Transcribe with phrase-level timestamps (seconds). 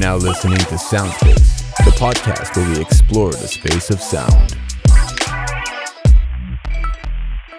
[0.00, 4.56] now listening to Soundspace, the podcast where we explore the space of sound.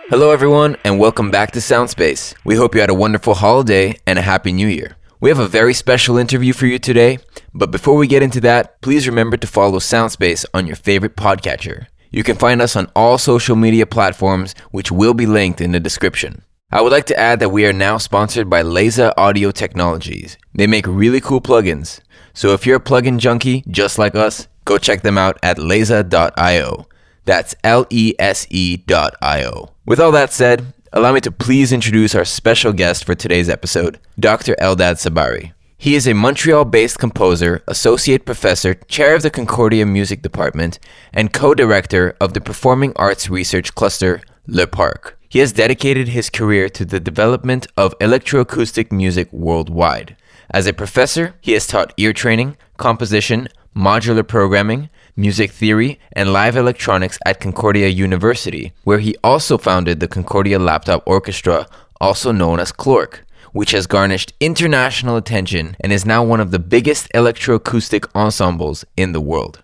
[0.09, 2.33] Hello, everyone, and welcome back to Soundspace.
[2.43, 4.97] We hope you had a wonderful holiday and a happy new year.
[5.19, 7.19] We have a very special interview for you today,
[7.53, 11.85] but before we get into that, please remember to follow Soundspace on your favorite podcatcher.
[12.09, 15.79] You can find us on all social media platforms, which will be linked in the
[15.79, 16.41] description.
[16.73, 20.37] I would like to add that we are now sponsored by Lese Audio Technologies.
[20.55, 21.99] They make really cool plugins.
[22.33, 26.87] So if you're a plugin junkie just like us, go check them out at lese.io.
[27.25, 29.69] That's L E S E.io.
[29.85, 33.99] With all that said, allow me to please introduce our special guest for today's episode,
[34.19, 34.55] Dr.
[34.55, 35.53] Eldad Tsabary.
[35.77, 40.77] He is a Montreal based composer, associate professor, chair of the Concordia Music Department,
[41.11, 45.17] and co director of the Performing Arts Research Cluster, Le Parc.
[45.27, 50.15] He has dedicated his career to the development of electroacoustic music worldwide.
[50.53, 56.57] As a professor, he has taught ear training, composition, modular programming, music theory, and live
[56.57, 61.67] electronics at Concordia University, where he also founded the Concordia Laptop Orchestra,
[62.01, 66.59] also known as CLOrk, which has garnished international attention and is now one of the
[66.59, 69.63] biggest electroacoustic ensembles in the world.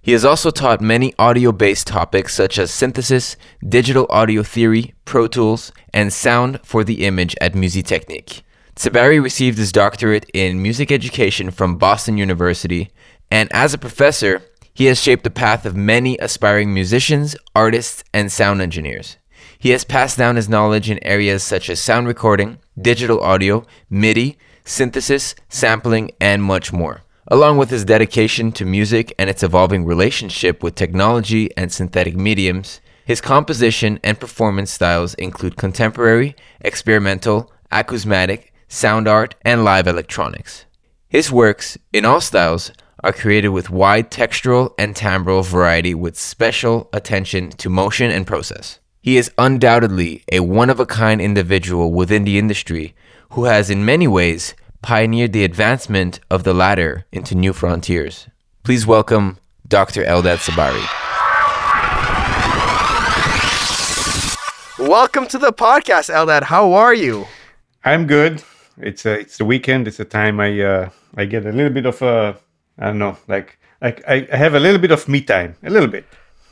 [0.00, 3.36] He has also taught many audio based topics such as synthesis,
[3.68, 8.42] digital audio theory, Pro Tools, and sound for the image at Musitechnic.
[8.78, 12.92] Tsabary received his doctorate in music education from Boston University,
[13.28, 14.40] and as a professor,
[14.72, 19.16] he has shaped the path of many aspiring musicians, artists, and sound engineers.
[19.58, 24.38] He has passed down his knowledge in areas such as sound recording, digital audio, MIDI,
[24.64, 27.02] synthesis, sampling, and much more.
[27.26, 32.80] Along with his dedication to music and its evolving relationship with technology and synthetic mediums,
[33.04, 40.66] his composition and performance styles include contemporary, experimental, acousmatic, sound art, and live electronics.
[41.08, 42.70] His works, in all styles,
[43.02, 48.78] are created with wide textural and timbral variety with special attention to motion and process.
[49.00, 52.94] He is undoubtedly a one of a kind individual within the industry
[53.30, 58.28] who has, in many ways, pioneered the advancement of the latter into new frontiers.
[58.64, 60.04] Please welcome Dr.
[60.04, 60.84] Eldad Tsabary.
[64.78, 66.44] Welcome to the podcast, Eldad.
[66.44, 67.26] How are you?
[67.84, 68.42] I'm good.
[68.80, 69.88] It's a, it's the weekend.
[69.88, 72.34] It's a time I uh, I get a little bit of uh,
[72.78, 75.70] I don't know, like like I, I have a little bit of me time, a
[75.70, 76.04] little bit.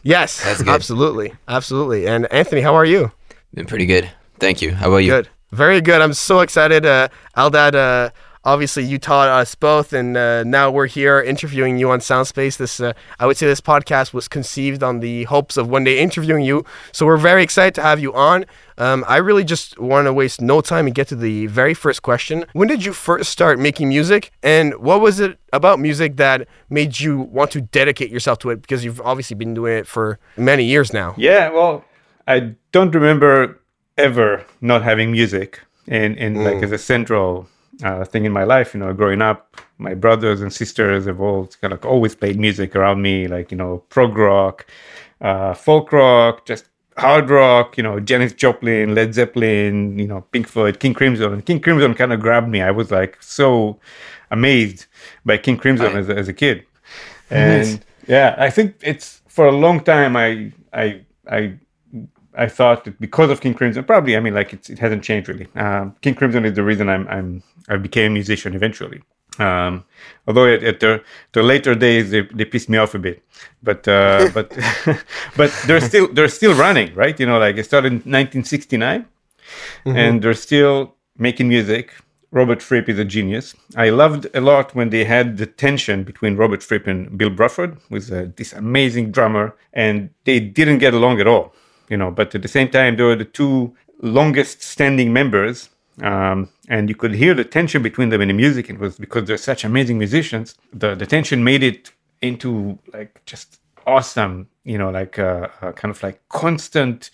[0.03, 2.07] Yes, absolutely, absolutely.
[2.07, 3.11] And Anthony, how are you?
[3.55, 4.11] Been pretty good.
[4.39, 4.73] Thank you.
[4.73, 5.11] How about you?
[5.11, 5.29] Good.
[5.51, 6.01] Very good.
[6.03, 6.85] I'm so excited.
[6.85, 8.11] Uh, Eldad, uh,
[8.47, 12.57] obviously you taught us both, and uh, now we're here interviewing you on Soundspace.
[12.57, 15.99] This, uh, I would say, this podcast was conceived on the hopes of one day
[15.99, 16.65] interviewing you.
[16.93, 18.47] So we're very excited to have you on.
[18.79, 22.03] Um, I really just want to waste no time and get to the very first
[22.03, 22.45] question.
[22.53, 27.01] When did you first start making music, and what was it about music that made
[27.01, 28.63] you want to dedicate yourself to it?
[28.63, 31.15] Because you've obviously been doing it for many years now.
[31.19, 31.85] Yeah, well,
[32.29, 33.61] I don't remember
[33.99, 37.49] ever not having music and and like as a central
[37.85, 38.75] uh, thing in my life.
[38.75, 42.75] You know, growing up, my brothers and sisters have all kind of always played music
[42.77, 44.67] around me, like you know, prog rock,
[45.21, 46.67] uh, folk rock, just
[46.97, 47.77] hard rock.
[47.77, 51.33] You know, Janis Joplin, Led Zeppelin, you know, Pink Floyd, King Crimson.
[51.33, 52.63] And King Crimson kind of grabbed me.
[52.63, 53.79] I was like so
[54.31, 54.87] amazed
[55.25, 56.65] by King Crimson as, a- as a kid,
[57.31, 60.17] and yeah, I think it's for a long time.
[60.17, 61.01] I I
[61.31, 61.55] I
[62.39, 65.29] I thought that because of King Crimson, probably I mean like it's, it hasn't changed
[65.29, 65.49] really.
[65.55, 69.03] Um, King Crimson is the reason I'm I'm I became a musician eventually.
[69.39, 69.85] Um,
[70.27, 73.23] although at, at the, the later days they, they pissed me off a bit,
[73.63, 74.51] but uh, but
[75.37, 77.19] but they're still they're still running, right?
[77.19, 79.05] You know, like it started in 1969,
[79.85, 81.93] and they're still making music.
[82.33, 83.55] Robert Fripp is a genius.
[83.77, 87.79] I loved a lot when they had the tension between Robert Fripp and Bill Bruford,
[87.89, 91.55] who's uh, this amazing drummer, and they didn't get along at all
[91.89, 95.71] you know but at the same time they were the two longest standing members
[96.03, 98.69] um, and you could hear the tension between them in the music.
[98.71, 100.55] It was because they're such amazing musicians.
[100.73, 101.93] The, the tension made it
[102.23, 107.11] into like just awesome you know like uh, uh, kind of like constant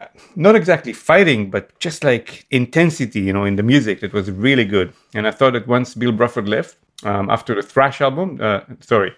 [0.00, 0.06] uh,
[0.36, 4.00] not exactly fighting but just like intensity you know in the music.
[4.00, 4.92] That was really good.
[5.14, 9.12] And i thought that once bill bruford left um, after the thrash album uh, sorry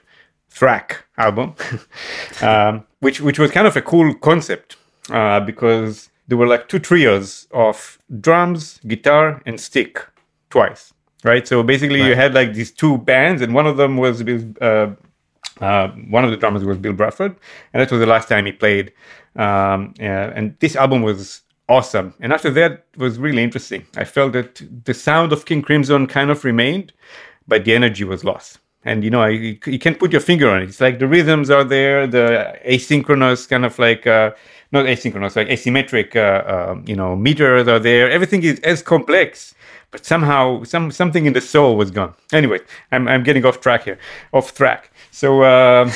[0.51, 1.55] THRAK album
[2.43, 4.77] um, which which was kind of a cool concept
[5.45, 10.07] because there were like two trios of drums, guitar, and stick
[10.51, 10.93] twice,
[11.25, 11.49] right?
[11.49, 14.89] So basically, you had like these two bands, and one of them was Bill, uh,
[15.61, 17.37] uh, one of the drummers was Bill Bruford,
[17.73, 18.93] and that was the last time he played.
[19.37, 22.15] Um, yeah, and this album was awesome.
[22.21, 23.87] And after that it was really interesting.
[23.97, 26.93] I felt that the sound of King Crimson kind of remained,
[27.47, 28.59] but the energy was lost.
[28.85, 30.69] and you know I, you can't put your finger on it.
[30.69, 34.31] It's like the rhythms are there, the asynchronous kind of like uh,
[34.73, 38.11] not asynchronous, like asymmetric, uh, uh, you know, meters are there.
[38.11, 39.55] Everything is as complex,
[39.91, 42.15] but somehow some something in the soul was gone.
[42.33, 42.61] Anyway,
[42.93, 43.99] I'm I'm getting off track here,
[44.33, 44.91] off track.
[45.11, 45.91] So um,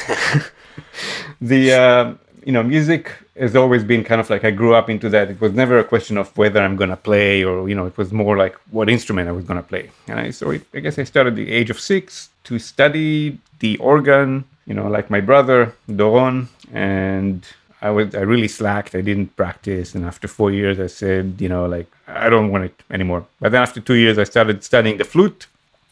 [1.41, 2.15] the uh,
[2.45, 5.31] you know music has always been kind of like I grew up into that.
[5.31, 8.13] It was never a question of whether I'm gonna play or you know it was
[8.13, 9.91] more like what instrument I was gonna play.
[10.09, 13.39] And I so it, I guess I started at the age of six to study
[13.59, 14.45] the organ.
[14.67, 17.45] You know, like my brother Doron, and
[17.83, 18.95] I was I really slacked.
[18.95, 22.65] I didn't practice, and after four years, I said, you know, like I don't want
[22.65, 23.27] it anymore.
[23.41, 25.49] But then after two years, I started studying the flute,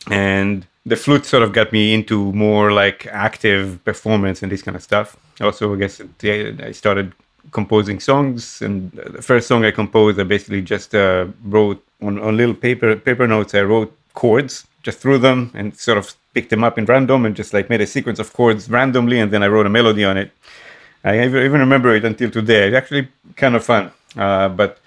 [0.09, 4.77] and the flute sort of got me into more like active performance and this kind
[4.77, 5.17] of stuff.
[5.41, 7.13] Also, I guess I started
[7.51, 12.37] composing songs, and the first song I composed, I basically just uh, wrote on, on
[12.37, 13.53] little paper paper notes.
[13.55, 17.35] I wrote chords, just threw them, and sort of picked them up in random, and
[17.35, 20.17] just like made a sequence of chords randomly, and then I wrote a melody on
[20.17, 20.31] it
[21.05, 22.69] I even remember it until today.
[22.69, 23.91] It's actually kind of fun.
[24.17, 24.79] Uh, but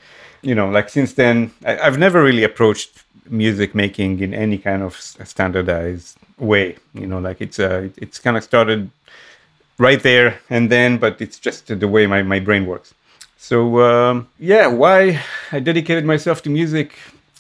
[0.42, 4.84] you know, like since then, I, have never really approached music making in any kind
[4.84, 6.78] of standardized way.
[6.94, 8.92] You know, like it's uh, it's kind of started
[9.78, 12.94] right there and then, but it's just the way my, my brain works.
[13.38, 15.22] So um, yeah, why
[15.52, 16.94] I dedicated myself to music?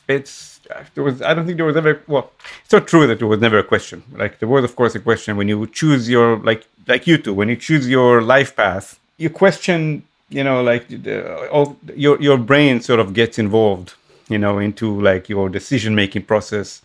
[0.07, 0.53] It's
[0.95, 2.31] there was I don't think there was ever well
[2.63, 4.99] it's not true that there was never a question like there was of course a
[4.99, 8.99] question when you choose your like like you do when you choose your life path
[9.17, 13.93] you question you know like the, all your your brain sort of gets involved
[14.29, 16.81] you know into like your decision making process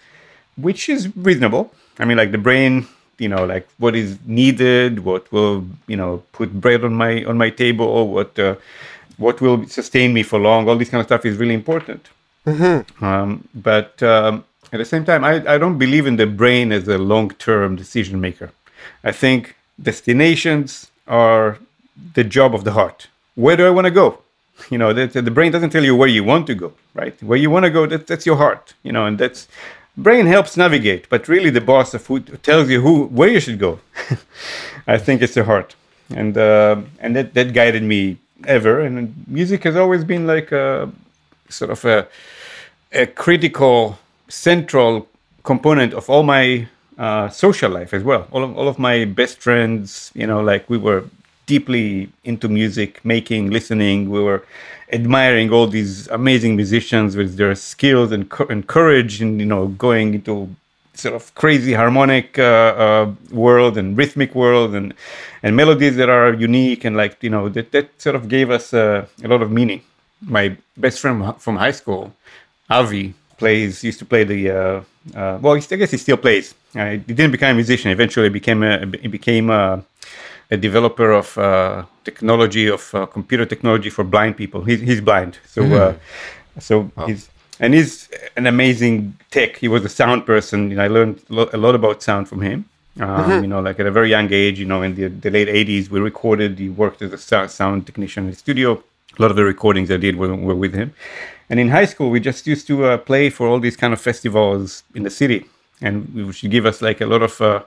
[0.56, 1.72] which is reasonable.
[2.00, 2.86] I mean like the brain
[3.18, 7.38] you know like what is needed what will you know put bread on my on
[7.38, 8.54] my table or what uh,
[9.16, 12.08] what will sustain me for long all this kind of stuff is really important.
[12.46, 13.04] Mm-hmm.
[13.04, 16.88] um, but um, at the same time I, I don't believe in the brain as
[16.88, 18.52] a long-term decision maker
[19.04, 21.58] i think destinations are
[22.14, 23.08] the job of the heart.
[23.34, 24.18] Where do I want to go?
[24.70, 27.20] You know, the, the brain doesn't tell you where you want to go, right?
[27.22, 29.46] Where you want to go, that, that's your heart, you know, and that's
[29.98, 33.58] brain helps navigate, but really the boss of who tells you who where you should
[33.58, 33.80] go.
[34.86, 35.74] I think it's the heart,
[36.14, 38.80] and uh, and that that guided me ever.
[38.80, 40.90] And music has always been like a
[41.48, 42.06] sort of a
[42.92, 43.98] a critical
[44.28, 45.08] central
[45.42, 48.26] component of all my uh, social life as well.
[48.32, 51.04] All of, all of my best friends, you know, like we were
[51.46, 54.10] deeply into music making, listening.
[54.10, 54.44] We were
[54.92, 60.14] admiring all these amazing musicians with their skills and, and courage, and you know, going
[60.14, 60.54] into
[60.94, 64.92] sort of crazy harmonic uh, uh, world and rhythmic world and
[65.42, 68.74] and melodies that are unique and like you know that that sort of gave us
[68.74, 69.82] uh, a lot of meaning.
[70.20, 72.12] My best friend from high school,
[72.68, 74.80] Avi, plays used to play the uh,
[75.14, 76.54] uh, well, I guess he still plays.
[76.74, 77.90] Uh, he didn't become a musician.
[77.90, 79.82] Eventually, became a, he became a,
[80.50, 84.64] a developer of uh, technology of uh, computer technology for blind people.
[84.64, 85.98] He's, he's blind, so mm.
[86.58, 87.06] so wow.
[87.06, 87.30] he's
[87.60, 89.56] and he's an amazing tech.
[89.56, 90.70] He was a sound person.
[90.70, 92.68] You know, I learned a lot about sound from him.
[93.00, 93.42] Um, mm-hmm.
[93.42, 94.58] You know, like at a very young age.
[94.58, 96.58] You know, in the, the late '80s, we recorded.
[96.58, 98.82] He worked as a sound technician in the studio.
[99.18, 100.94] A lot of the recordings I did were, were with him
[101.50, 104.00] and in high school, we just used to uh, play for all these kind of
[104.00, 105.46] festivals in the city,
[105.80, 107.62] and should give us like a lot of, uh,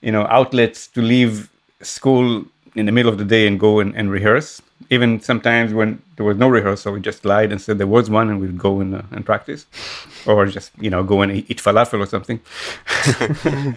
[0.00, 1.48] you know, outlets to leave
[1.80, 4.62] school in the middle of the day and go and, and, rehearse.
[4.90, 8.30] Even sometimes when there was no rehearsal, we just lied and said there was one,
[8.30, 9.66] and we'd go and, uh, and practice,
[10.26, 12.40] or just you know go and eat falafel or something.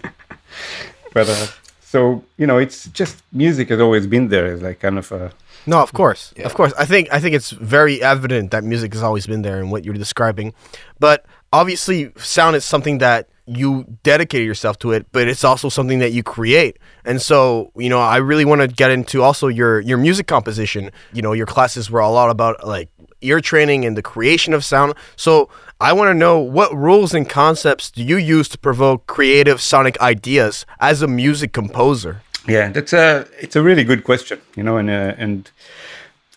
[1.12, 1.46] but uh,
[1.80, 4.46] so you know, it's just music has always been there.
[4.52, 5.30] It's like kind of a
[5.66, 6.46] no, of course, yeah.
[6.46, 6.72] of course.
[6.78, 9.84] I think I think it's very evident that music has always been there in what
[9.84, 10.52] you're describing,
[10.98, 15.98] but obviously, sound is something that you dedicated yourself to it, but it's also something
[15.98, 16.78] that you create.
[17.04, 20.90] And so, you know, I really want to get into also your your music composition.
[21.12, 22.90] You know, your classes were a lot about like
[23.20, 24.94] ear training and the creation of sound.
[25.16, 25.48] So,
[25.80, 30.00] I want to know what rules and concepts do you use to provoke creative sonic
[30.00, 32.22] ideas as a music composer?
[32.46, 35.50] Yeah, that's a it's a really good question, you know, and uh, and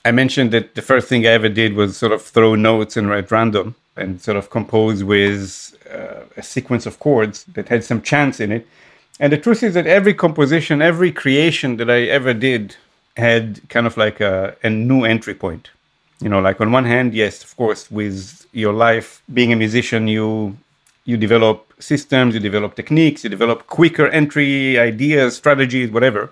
[0.05, 3.09] I mentioned that the first thing I ever did was sort of throw notes and
[3.09, 8.01] write random and sort of compose with uh, a sequence of chords that had some
[8.01, 8.67] chance in it.
[9.19, 12.75] And the truth is that every composition, every creation that I ever did
[13.17, 15.71] had kind of like a, a new entry point.
[16.21, 20.07] You know, like on one hand, yes, of course, with your life being a musician,
[20.07, 20.55] you
[21.09, 26.29] you develop systems, you develop techniques, you develop quicker entry ideas, strategies, whatever.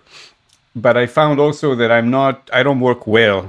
[0.75, 3.39] But I found also that I'm not, I don't work well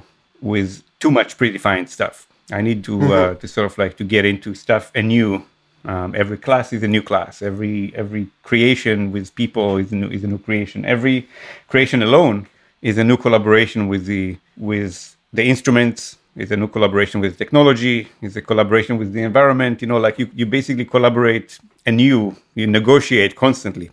[0.41, 0.69] with
[1.03, 2.17] too much predefined stuff.
[2.59, 3.13] I need to uh, mm-hmm.
[3.13, 5.45] uh, to sort of like to get into stuff anew
[5.87, 7.43] Um, every class is a new class.
[7.43, 10.85] Every every creation with people is a new, is a new creation.
[10.85, 11.29] Every
[11.69, 12.37] creation alone
[12.83, 16.19] is a new collaboration with the with the instruments.
[16.37, 18.09] Is a new collaboration with technology.
[18.21, 19.81] Is a collaboration with the environment.
[19.83, 22.37] You know, like you, you basically collaborate anew.
[22.55, 23.91] You negotiate constantly.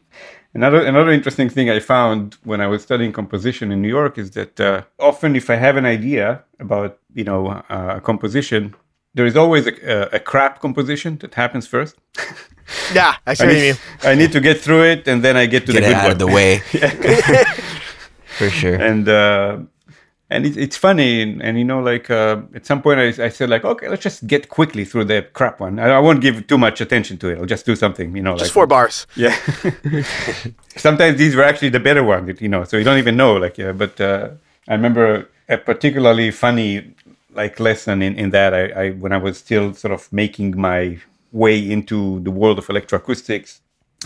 [0.54, 4.32] Another another interesting thing I found when I was studying composition in New York is
[4.32, 8.76] that uh, often if I have an idea about you know uh, a composition,
[9.16, 11.96] there is always a, a, a crap composition that happens first.
[12.94, 13.78] Yeah, I see I what you need, mean.
[14.12, 15.96] I need to get through it and then I get to Get the it good
[15.98, 16.12] out one.
[16.14, 16.60] of the way.
[18.38, 18.76] For sure.
[18.76, 19.58] and uh,
[20.34, 23.30] and it, it's funny and, and you know like uh, at some point I, I
[23.30, 25.80] said like okay let's just get quickly through the crap one.
[25.80, 27.38] I, I won't give too much attention to it.
[27.38, 29.08] I'll just do something you know Just like four bars.
[29.16, 29.36] yeah.
[30.76, 33.58] Sometimes these were actually the better ones you know so you don't even know like
[33.58, 34.30] yeah but uh,
[34.68, 36.94] I remember a particularly funny
[37.36, 38.54] like lesson in, in that.
[38.54, 41.00] I, I when I was still sort of making my
[41.32, 43.60] way into the world of electroacoustics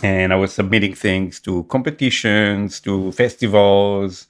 [0.03, 4.27] and I was submitting things to competitions to festivals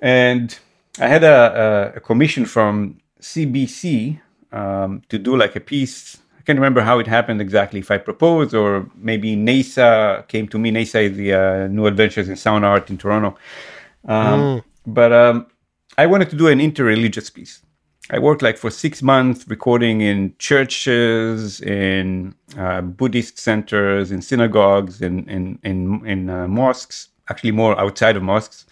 [0.00, 0.58] and
[1.00, 4.20] I had a, a, a commission from CBC
[4.52, 6.18] um, to do like a piece.
[6.38, 7.80] I can't remember how it happened exactly.
[7.80, 10.70] If I proposed, or maybe NASA came to me.
[10.70, 13.36] NASA is the uh, New Adventures in Sound Art in Toronto.
[14.06, 15.46] Um, But um,
[15.96, 17.62] I wanted to do an interreligious piece.
[18.10, 25.00] I worked like for six months recording in churches, in uh, Buddhist centers, in synagogues,
[25.00, 27.08] in in in, in uh, mosques.
[27.30, 28.66] Actually, more outside of mosques,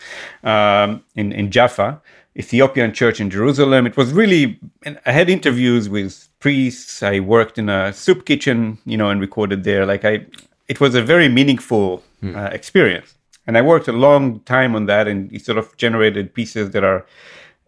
[0.44, 2.00] um, in in Jaffa,
[2.36, 3.86] Ethiopian church in Jerusalem.
[3.86, 4.58] It was really.
[5.06, 7.02] I had interviews with priests.
[7.02, 9.86] I worked in a soup kitchen, you know, and recorded there.
[9.86, 10.26] Like I,
[10.68, 12.02] it was a very meaningful
[12.36, 13.14] uh, experience.
[13.46, 16.84] And I worked a long time on that, and it sort of generated pieces that
[16.84, 17.04] are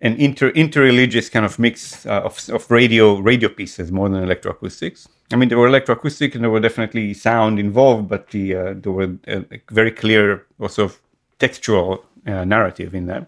[0.01, 5.09] an inter interreligious kind of mix uh, of, of radio radio pieces more than electroacoustics.
[5.33, 8.93] I mean, there were electroacoustic and there were definitely sound involved, but the uh, there
[8.93, 10.91] were a, a very clear also
[11.39, 13.27] textual uh, narrative in that.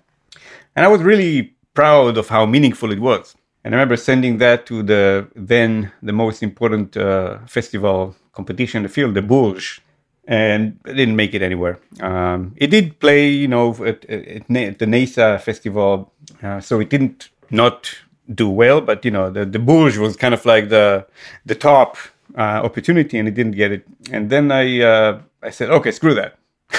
[0.75, 3.35] And I was really proud of how meaningful it was.
[3.65, 8.83] And I remember sending that to the then the most important uh, festival competition in
[8.85, 9.81] the field, the Bourges,
[10.29, 11.79] and it didn't make it anywhere.
[12.01, 16.13] Um, it did play, you know, at, at, at the NASA festival,
[16.43, 17.93] uh, so it didn't not
[18.35, 18.81] do well.
[18.81, 21.07] But you know, the the Bourges was kind of like the
[21.45, 21.97] the top
[22.37, 23.87] uh, opportunity, and he didn't get it.
[24.11, 26.39] And then I uh, I said, okay, screw that.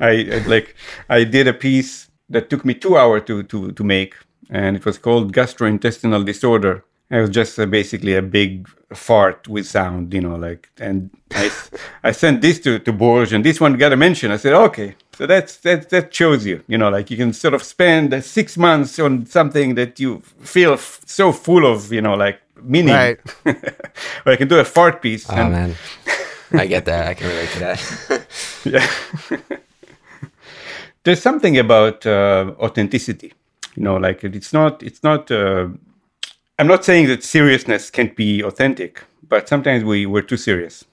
[0.00, 0.74] I, I like
[1.08, 4.14] I did a piece that took me two hours to to to make,
[4.50, 6.84] and it was called gastrointestinal disorder.
[7.10, 10.70] It was just uh, basically a big fart with sound, you know, like.
[10.78, 11.50] And I,
[12.04, 14.30] I sent this to to Bourges, and this one got a mention.
[14.30, 17.54] I said, okay, so that's that that shows you, you know, like you can sort
[17.54, 22.14] of spend six months on something that you feel f- so full of, you know,
[22.14, 22.92] like meaning.
[22.92, 23.20] Right.
[23.46, 25.30] or I can do a fart piece.
[25.30, 25.76] Oh and- man,
[26.54, 27.06] I get that.
[27.06, 28.26] I can relate to that.
[28.64, 29.38] yeah.
[31.04, 33.32] There's something about uh, authenticity,
[33.76, 35.68] you know, like it's not, it's not, uh,
[36.58, 40.84] I'm not saying that seriousness can't be authentic, but sometimes we, we're too serious.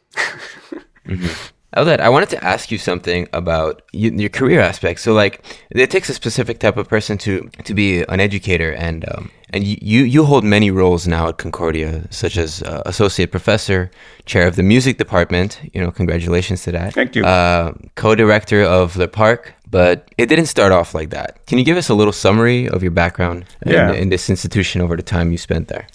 [1.77, 4.99] Eldad, I wanted to ask you something about your career aspect.
[5.01, 9.05] So, like, it takes a specific type of person to to be an educator, and
[9.07, 13.91] um, and you you hold many roles now at Concordia, such as uh, associate professor,
[14.25, 15.59] chair of the music department.
[15.73, 16.93] You know, congratulations to that.
[16.93, 17.23] Thank you.
[17.23, 21.45] Uh, co-director of the park, but it didn't start off like that.
[21.45, 23.89] Can you give us a little summary of your background Yeah.
[23.91, 25.85] in, in this institution over the time you spent there?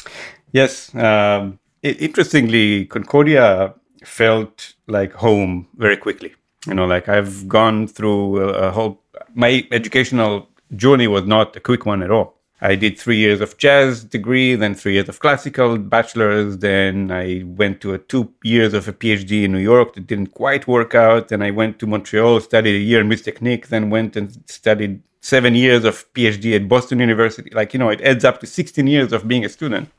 [0.52, 0.94] Yes.
[0.94, 6.34] Um, i interestingly, Concordia felt like home very quickly.
[6.66, 9.00] You know, like I've gone through a, a whole,
[9.34, 12.34] my educational journey was not a quick one at all.
[12.60, 16.58] I did three years of jazz degree, then three years of classical bachelor's.
[16.58, 20.28] Then I went to a two years of a PhD in New York that didn't
[20.28, 21.28] quite work out.
[21.28, 25.54] Then I went to Montreal, studied a year in Musitechnic, then went and studied seven
[25.54, 27.50] years of PhD at Boston University.
[27.52, 29.90] Like, you know, it adds up to 16 years of being a student.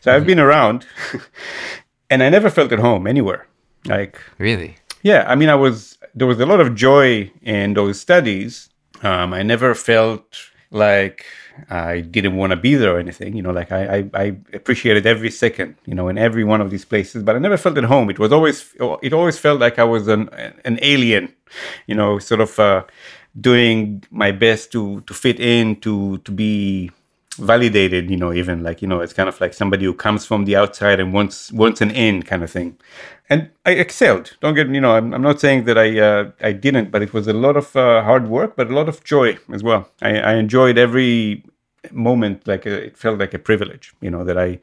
[0.00, 0.26] So I've mm-hmm.
[0.26, 0.86] been around
[2.10, 3.48] and I never felt at home anywhere.
[3.88, 4.76] Like, Really?
[5.02, 8.68] yeah, I mean, I was, there was a lot of joy in those studies.
[9.02, 10.24] Um, I never felt
[10.70, 11.24] like
[11.70, 15.06] I didn't want to be there or anything, you know, like I, I, I appreciated
[15.06, 17.84] every second, you know, in every one of these places, but I never felt at
[17.84, 18.10] home.
[18.10, 20.28] It was always, it always felt like I was an,
[20.64, 21.32] an alien,
[21.86, 22.84] you know, sort of, uh,
[23.38, 26.90] doing my best to, to fit in, to, to be,
[27.38, 30.46] validated you know even like you know it's kind of like somebody who comes from
[30.46, 32.74] the outside and wants wants an in kind of thing
[33.28, 34.36] and i excelled.
[34.40, 37.12] Don't get you know i'm, I'm not saying that i uh, i didn't but it
[37.12, 39.88] was a lot of uh, hard work but a lot of joy as well.
[40.02, 41.44] I, I enjoyed every
[41.92, 44.58] moment like uh it felt like a privilege you know that i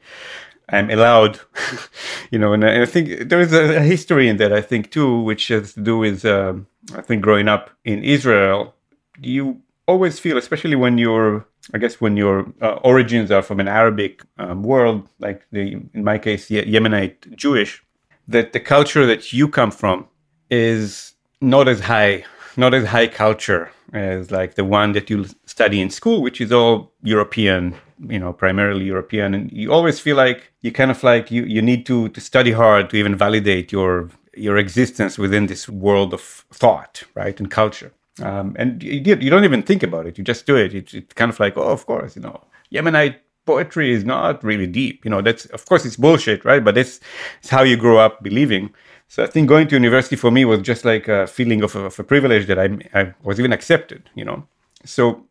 [0.68, 1.40] I'm allowed,
[2.30, 5.48] you know, and I think there is a history in that, I think, too, which
[5.48, 8.74] has to do with, um, I think, growing up in Israel,
[9.20, 13.68] you always feel, especially when you're, I guess, when your uh, origins are from an
[13.68, 17.82] Arabic um, world, like the, in my case, Yemenite Jewish,
[18.28, 20.06] that the culture that you come from
[20.50, 22.24] is not as high,
[22.56, 26.52] not as high culture as like the one that you study in school, which is
[26.52, 27.74] all European,
[28.08, 29.34] you know, primarily European.
[29.34, 32.52] And you always feel like you kind of like you, you need to, to study
[32.52, 36.20] hard to even validate your your existence within this world of
[36.52, 37.92] thought, right, and culture.
[38.20, 40.74] Um, and you, you don't even think about it; you just do it.
[40.74, 43.16] It's, it's kind of like, oh, of course, you know, Yemenite
[43.46, 45.04] poetry is not really deep.
[45.04, 46.64] You know, that's of course it's bullshit, right?
[46.64, 47.00] But it's,
[47.40, 48.72] it's how you grow up believing.
[49.08, 51.80] So I think going to university for me was just like a feeling of a,
[51.84, 54.46] of a privilege that I, I was even accepted, you know.
[54.84, 55.24] So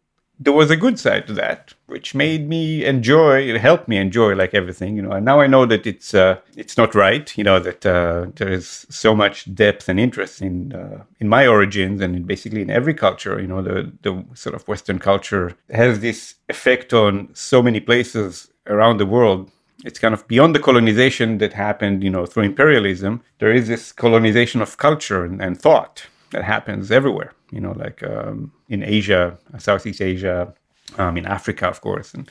[0.44, 3.42] there was a good side to that, which made me enjoy.
[3.42, 5.12] It helped me enjoy like everything, you know.
[5.12, 8.52] And now I know that it's uh, it's not right, you know, that uh, there
[8.52, 12.70] is so much depth and interest in uh, in my origins and in basically in
[12.70, 13.40] every culture.
[13.40, 18.50] You know, the the sort of Western culture has this effect on so many places
[18.68, 19.52] around the world
[19.86, 23.22] it's kind of beyond the colonization that happened, you know, through imperialism.
[23.40, 28.04] There is this colonization of culture and, and thought that happens everywhere, you know, like
[28.04, 30.54] um, in Asia, Southeast Asia,
[30.98, 32.14] um, in Africa, of course.
[32.14, 32.30] And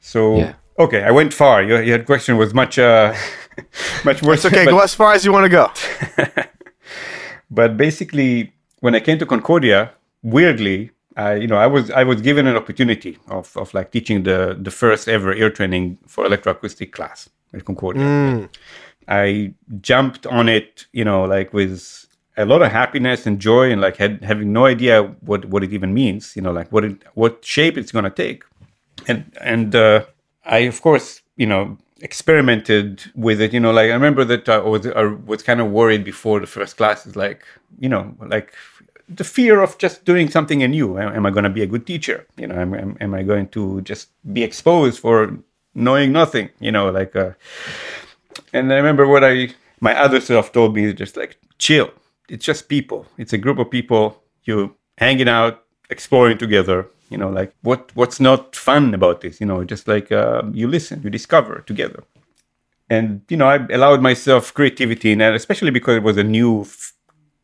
[0.00, 0.54] so, yeah.
[0.78, 1.62] okay, I went far.
[1.62, 3.14] Your, your question was much, uh,
[4.04, 4.34] much more.
[4.34, 4.64] It's okay.
[4.64, 5.70] But, go as far as you want to go.
[7.50, 12.20] but basically, when I came to Concordia, weirdly, I, you know, I was I was
[12.20, 16.92] given an opportunity of, of like teaching the the first ever ear training for electroacoustic
[16.92, 18.02] class at Concordia.
[18.02, 18.48] Mm.
[19.08, 22.05] I jumped on it, you know, like with
[22.36, 25.72] a lot of happiness and joy, and like had having no idea what what it
[25.72, 28.44] even means, you know, like what it what shape it's gonna take,
[29.08, 30.04] and and uh,
[30.44, 33.52] I of course, you know, experimented with it.
[33.52, 36.46] You know, like I remember that I was I was kind of worried before the
[36.46, 37.44] first classes, like
[37.78, 38.52] you know, like
[39.08, 40.98] the fear of just doing something anew.
[40.98, 42.26] Am I going to be a good teacher?
[42.36, 45.38] You know, am, am, am, I going to just be exposed for
[45.74, 46.50] knowing nothing?
[46.60, 47.30] You know, like, uh,
[48.52, 51.90] and I remember what I, my other self told me, just like, chill.
[52.28, 53.06] It's just people.
[53.18, 54.22] It's a group of people.
[54.44, 56.86] You hanging out, exploring together.
[57.10, 59.40] You know, like what what's not fun about this?
[59.40, 62.02] You know, just like uh, you listen, you discover together.
[62.90, 66.66] And you know, I allowed myself creativity in that, especially because it was a new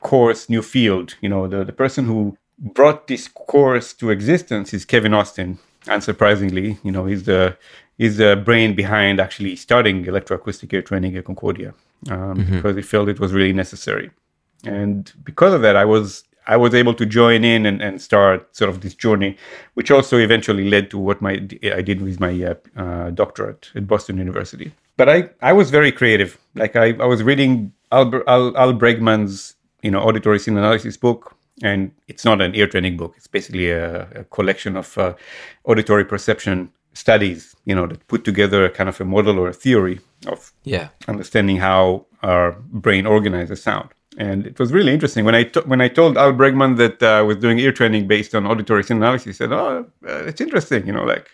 [0.00, 1.16] course, new field.
[1.20, 5.58] You know, the, the person who brought this course to existence is Kevin Austin.
[5.86, 7.56] Unsurprisingly, you know, he's the
[7.98, 11.74] he's the brain behind actually starting electroacoustic ear training at Concordia
[12.08, 12.56] um, mm-hmm.
[12.56, 14.10] because he felt it was really necessary.
[14.64, 18.54] And because of that, I was I was able to join in and, and start
[18.56, 19.36] sort of this journey,
[19.74, 23.86] which also eventually led to what my I did with my uh, uh, doctorate at
[23.86, 24.72] Boston University.
[24.96, 26.38] But I, I was very creative.
[26.54, 31.36] Like I, I was reading Albert, Al, Al Bregman's you know auditory scene analysis book
[31.62, 35.14] and it's not an ear training book it's basically a, a collection of uh,
[35.64, 39.52] auditory perception studies you know that put together a kind of a model or a
[39.52, 45.34] theory of yeah understanding how our brain organizes sound and it was really interesting when
[45.34, 48.34] I t- when I told Al Bregman that uh, I was doing ear training based
[48.34, 49.24] on auditory analysis.
[49.24, 51.30] He said, "Oh, uh, it's interesting, you know, like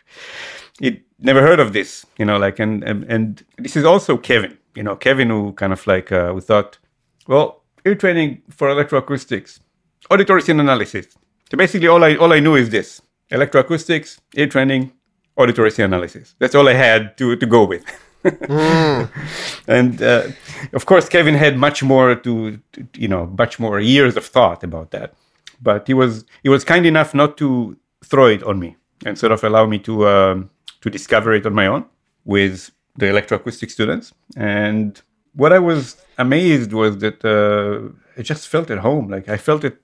[0.78, 4.56] he never heard of this, you know, like and and, and this is also Kevin,
[4.74, 6.78] you know, Kevin who kind of like uh, we thought,
[7.26, 9.60] well, ear training for electroacoustics,
[10.10, 11.06] auditory scene analysis.
[11.50, 14.92] So basically, all I all I knew is this: electroacoustics, ear training,
[15.36, 16.36] auditory scene analysis.
[16.38, 17.84] That's all I had to to go with.
[18.30, 19.10] mm.
[19.68, 20.28] And uh,
[20.72, 24.64] of course, Kevin had much more to, to, you know, much more years of thought
[24.64, 25.14] about that.
[25.60, 29.32] But he was he was kind enough not to throw it on me and sort
[29.32, 30.50] of allow me to um,
[30.82, 31.84] to discover it on my own
[32.24, 34.12] with the electroacoustic students.
[34.36, 35.00] And
[35.34, 39.08] what I was amazed was that uh, I just felt at home.
[39.08, 39.80] Like I felt it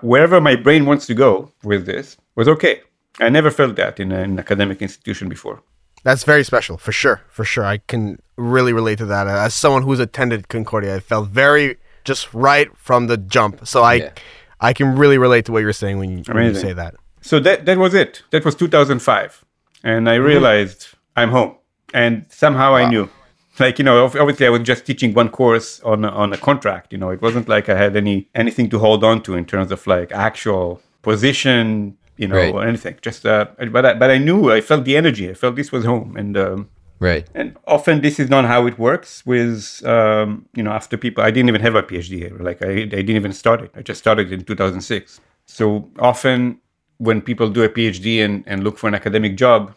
[0.00, 2.82] wherever my brain wants to go with this was okay.
[3.20, 5.62] I never felt that in an academic institution before.
[6.08, 7.66] That's very special, for sure, for sure.
[7.66, 9.26] I can really relate to that.
[9.26, 13.66] As someone who's attended Concordia, I felt very just right from the jump.
[13.66, 14.12] So I, yeah.
[14.58, 16.94] I can really relate to what you're saying when you, when you, say that.
[17.20, 18.22] So that that was it.
[18.30, 19.44] That was 2005,
[19.84, 20.24] and I mm-hmm.
[20.24, 21.20] realized mm-hmm.
[21.20, 21.56] I'm home.
[21.92, 22.78] And somehow wow.
[22.78, 23.10] I knew
[23.58, 26.98] like you know obviously i was just teaching one course on on a contract you
[26.98, 29.84] know it wasn't like i had any anything to hold on to in terms of
[29.84, 32.54] like actual position you know right.
[32.54, 35.56] or anything just uh but I, but i knew i felt the energy i felt
[35.56, 39.82] this was home and um right and often this is not how it works with
[39.86, 43.16] um you know after people i didn't even have a phd like i, I didn't
[43.16, 46.60] even start it i just started in 2006 so often
[46.98, 49.74] when people do a phd and, and look for an academic job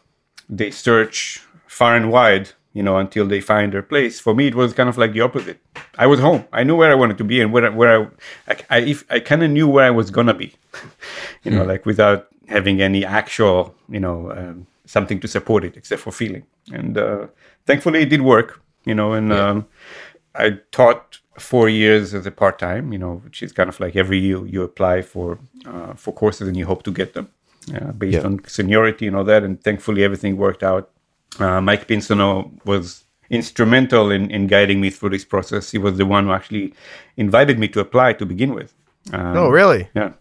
[0.49, 4.19] they search far and wide you know, until they find their place.
[4.19, 5.60] For me, it was kind of like the opposite.
[5.97, 6.45] I was home.
[6.54, 8.10] I knew where I wanted to be and where where
[8.47, 10.56] I I, I, if, I kind of knew where I was gonna be,
[11.43, 16.02] you know, like without having any actual, you know, um, something to support it except
[16.02, 16.44] for feeling.
[16.74, 17.28] And uh,
[17.66, 18.50] thankfully, it did work,
[18.86, 19.14] you know.
[19.14, 19.66] And um,
[20.36, 23.96] I taught four years as a part time, you know, which is kind of like
[23.96, 25.40] every year you apply for
[25.72, 27.28] uh, for courses and you hope to get them
[27.76, 28.26] uh, based Yeah.
[28.28, 29.44] on seniority and all that.
[29.44, 30.90] And thankfully, everything worked out.
[31.40, 35.72] Uh, Mike Pinsonneault was instrumental in, in guiding me through this process.
[35.72, 36.74] He was the one who actually
[37.16, 38.74] invited me to apply to begin with.
[39.14, 39.88] Um, Oh, really?
[39.96, 40.12] Yeah.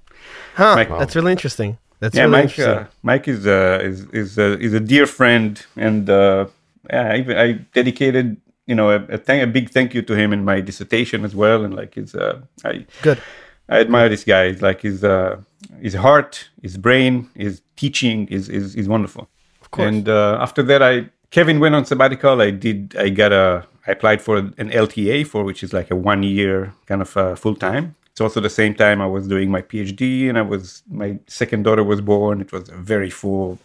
[0.55, 0.75] Huh?
[0.77, 1.77] Mike- That's really interesting.
[2.01, 2.59] That's yeah, really Mike.
[2.59, 6.47] Uh, Mike is uh, is is a, is a dear friend, and uh,
[6.89, 10.33] yeah, I, I dedicated you know a, a, thank, a big thank you to him
[10.33, 13.21] in my dissertation as well, and like his uh, I Good.
[13.69, 14.49] I admire this guy.
[14.49, 15.41] He's like his uh,
[15.81, 19.29] his heart, his brain, his teaching is is, is wonderful.
[19.61, 19.87] Of course.
[19.87, 22.41] And uh, after that, I Kevin went on sabbatical.
[22.41, 22.97] I did.
[22.97, 23.67] I got a.
[23.87, 27.35] I applied for an LTA for which is like a one year kind of uh,
[27.35, 27.95] full time.
[28.13, 31.63] It's also the same time I was doing my PhD, and I was my second
[31.63, 32.41] daughter was born.
[32.41, 33.59] It was a very full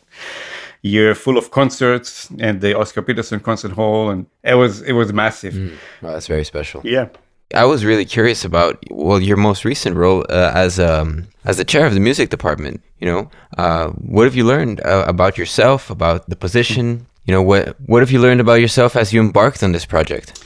[0.82, 5.12] year, full of concerts and the Oscar Peterson Concert Hall, and it was it was
[5.12, 5.56] massive.
[6.02, 6.82] Wow, that's very special.
[6.84, 7.08] Yeah.
[7.54, 11.66] I was really curious about well your most recent role uh, as um, as the
[11.66, 12.82] chair of the music department.
[13.00, 17.06] You know, uh, what have you learned uh, about yourself, about the position?
[17.26, 20.44] You know, what what have you learned about yourself as you embarked on this project?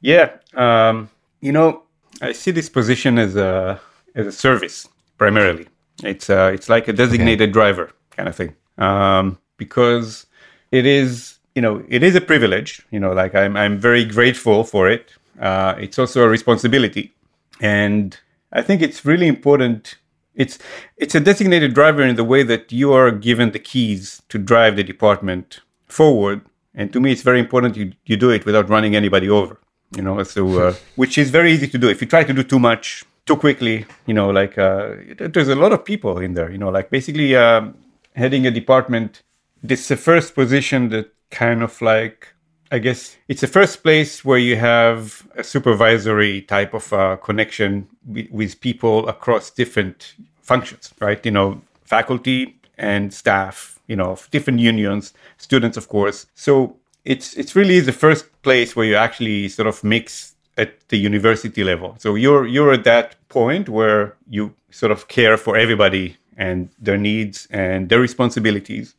[0.00, 1.08] Yeah, um,
[1.40, 1.82] you know,
[2.22, 3.80] I see this position as a
[4.14, 5.66] as a service primarily.
[6.02, 10.26] It's uh, it's like a designated driver kind of thing, um, because
[10.70, 12.86] it is you know it is a privilege.
[12.92, 15.12] You know, like I'm I'm very grateful for it.
[15.40, 17.12] Uh, it's also a responsibility,
[17.60, 18.16] and
[18.52, 19.96] I think it's really important.
[20.34, 20.58] It's
[20.96, 24.76] it's a designated driver in the way that you are given the keys to drive
[24.76, 26.42] the department forward.
[26.74, 29.58] And to me, it's very important you, you do it without running anybody over.
[29.96, 31.88] You know, so uh, which is very easy to do.
[31.88, 35.54] If you try to do too much too quickly, you know, like uh, there's a
[35.54, 36.50] lot of people in there.
[36.50, 37.76] You know, like basically um,
[38.14, 39.22] heading a department.
[39.62, 42.32] This is the first position that kind of like
[42.72, 47.86] I guess it's the first place where you have a supervisory type of uh, connection
[48.06, 51.22] wi- with people across different functions, right?
[51.24, 56.26] You know, faculty and staff, you know, different unions, students, of course.
[56.34, 60.98] So it's it's really the first place where you actually sort of mix at the
[60.98, 61.96] university level.
[61.98, 66.98] So you're you're at that point where you sort of care for everybody and their
[66.98, 68.94] needs and their responsibilities,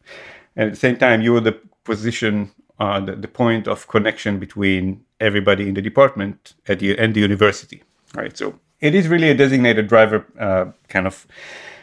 [0.56, 5.04] and at the same time you're the position uh, the, the point of connection between
[5.20, 7.84] everybody in the department at the and the university
[8.16, 8.36] right?
[8.38, 11.28] So it is really a designated driver uh, kind of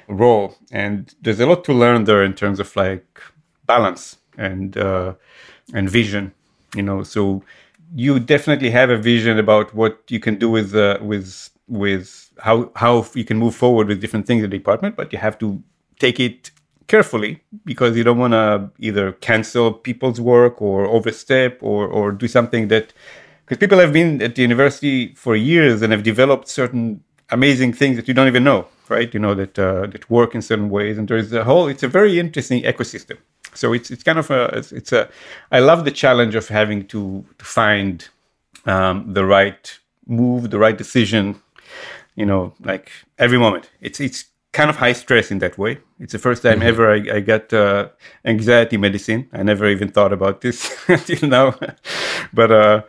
[0.08, 0.56] role.
[0.70, 3.20] And there's a lot to learn there in terms of like
[3.66, 5.14] balance and uh,
[5.74, 6.32] and vision
[6.74, 7.42] you know so
[7.94, 12.70] you definitely have a vision about what you can do with uh, with with how
[12.76, 15.62] how you can move forward with different things in the department but you have to
[15.98, 16.50] take it
[16.86, 22.26] carefully because you don't want to either cancel people's work or overstep or or do
[22.26, 22.92] something that
[23.44, 27.96] because people have been at the university for years and have developed certain amazing things
[27.96, 29.14] that you don't even know right?
[29.14, 31.88] You know that uh, that work in certain ways and there's a whole it's a
[31.88, 33.18] very interesting ecosystem
[33.54, 35.08] so it's it's kind of a it's, it's a
[35.52, 38.08] i love the challenge of having to to find
[38.66, 41.40] um, the right move the right decision
[42.20, 43.70] you know like every moment.
[43.80, 45.78] It's it's kind of high stress in that way.
[45.98, 47.88] It's the first time ever i, I got uh,
[48.24, 49.28] anxiety medicine.
[49.32, 50.58] I never even thought about this
[50.88, 51.54] until now.
[52.32, 52.82] But uh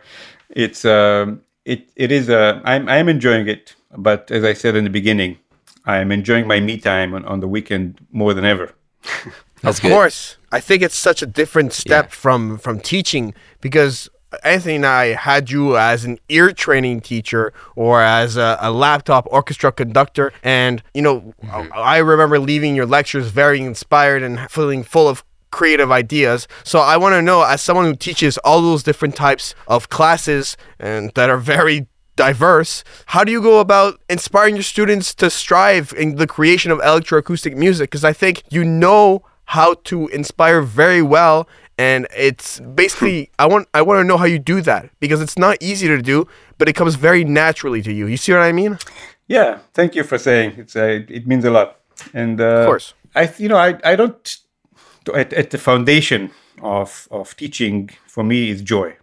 [0.50, 3.74] it's um it it is uh i'm i'm enjoying it.
[3.96, 5.38] But as i said in the beginning
[5.84, 8.72] i'm enjoying my me time on, on the weekend more than ever
[9.62, 9.92] That's of good.
[9.92, 10.36] course.
[10.50, 12.14] I think it's such a different step Yeah.
[12.14, 14.08] from from teaching because
[14.44, 19.26] Anthony and I had you as an ear training teacher or as a, a laptop
[19.30, 24.84] orchestra conductor, and you know I I remember leaving your lectures very inspired and feeling
[24.84, 26.48] full of creative ideas.
[26.64, 30.56] So I want to know, as someone who teaches all those different types of classes
[30.78, 32.84] and that are very diverse.
[33.06, 37.54] How do you go about inspiring your students to strive in the creation of electroacoustic
[37.56, 37.90] music?
[37.90, 39.22] Because I think you know
[39.56, 41.46] how to inspire very well,
[41.78, 45.38] and it's basically I want I want to know how you do that because it's
[45.38, 46.26] not easy to do,
[46.58, 48.06] but it comes very naturally to you.
[48.06, 48.78] You see what I mean?
[49.28, 51.68] Yeah, thank you for saying it's uh, it means a lot.
[52.14, 52.94] And uh, Of course.
[53.14, 54.38] I you know I I don't
[55.14, 56.30] at, at the foundation
[56.62, 58.96] of of teaching for me is joy.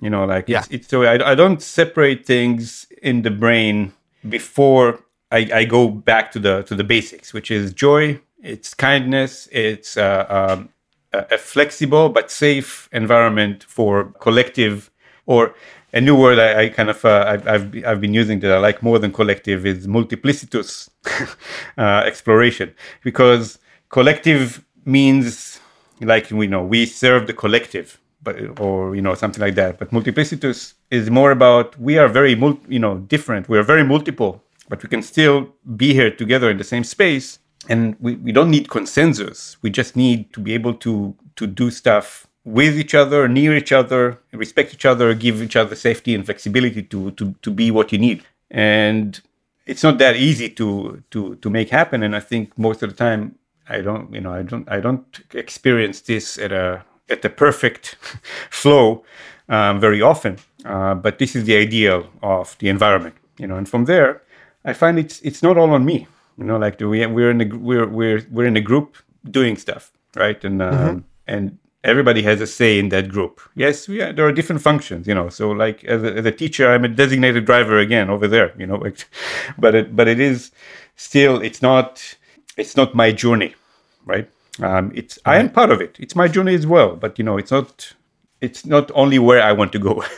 [0.00, 0.76] You know, like it's, Yeah.
[0.76, 3.92] it's so I, I don't separate things in the brain
[4.28, 4.86] before
[5.30, 9.96] I, I go back to the to the basics, which is joy, it's kindness, it's
[9.96, 10.68] uh, um,
[11.12, 14.90] a, flexible but safe environment for collective
[15.26, 15.54] or
[15.92, 18.82] a new word I, I kind of uh, I've, I've been using that I like
[18.82, 20.88] more than collective is multiplicitous
[21.78, 22.74] uh, exploration.
[23.02, 25.60] Because collective means
[26.00, 29.78] like we know we serve the collective but or you know something like that.
[29.78, 32.34] But multiplicitous is more about we are very
[32.68, 33.48] you know different.
[33.48, 37.40] We are very multiple but we can still be here together in the same space
[37.70, 41.70] and we, we don't need consensus we just need to be able to to do
[41.70, 46.26] stuff with each other near each other respect each other give each other safety and
[46.26, 49.20] flexibility to to, to be what you need and
[49.66, 52.96] it's not that easy to to to make happen and i think most of the
[52.96, 53.34] time
[53.68, 57.96] i don't you know i don't i don't experience this at a at the perfect
[58.50, 59.04] flow
[59.50, 60.38] um, very often.
[60.64, 63.56] Uh, but this is the ideal of the environment, you know.
[63.56, 64.22] And from there,
[64.64, 66.06] I find it's it's not all on me,
[66.40, 66.56] you know.
[66.56, 68.96] Like we we're in a we're we're we're in a group
[69.30, 70.42] doing stuff, right?
[70.42, 70.98] And um, mm-hmm.
[71.28, 73.40] and everybody has a say in that group.
[73.54, 75.28] Yes, we are, there are different functions, you know.
[75.28, 78.66] So like as a, as a teacher, I'm a designated driver again over there, you
[78.66, 78.82] know.
[79.58, 80.50] but it but it is
[80.96, 82.16] still it's not
[82.56, 83.54] it's not my journey,
[84.04, 84.28] right?
[84.60, 85.96] Um, it's I am part of it.
[85.98, 87.94] It's my journey as well, but you know, it's not
[88.40, 90.02] it's not only where I want to go.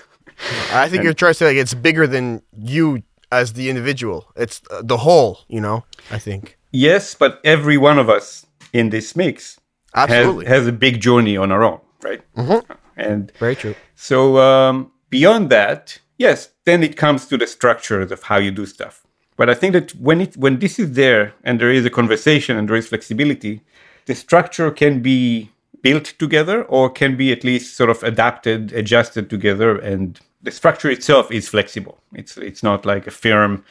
[0.72, 3.02] I think and, you're trying to say like it's bigger than you
[3.32, 4.30] as the individual.
[4.36, 5.84] It's uh, the whole, you know.
[6.10, 6.58] I think.
[6.70, 9.58] Yes, but every one of us in this mix
[9.94, 12.22] absolutely has, has a big journey on our own, right?
[12.36, 12.72] Mm-hmm.
[12.96, 13.74] And very true.
[13.96, 18.66] So um, beyond that, yes, then it comes to the structures of how you do
[18.66, 19.04] stuff.
[19.36, 22.56] But I think that when it when this is there and there is a conversation
[22.56, 23.62] and there is flexibility,
[24.06, 25.50] the structure can be
[25.82, 30.90] built together or can be at least sort of adapted, adjusted together, and the structure
[30.90, 31.98] itself is flexible.
[32.14, 33.64] It's it's not like a firm,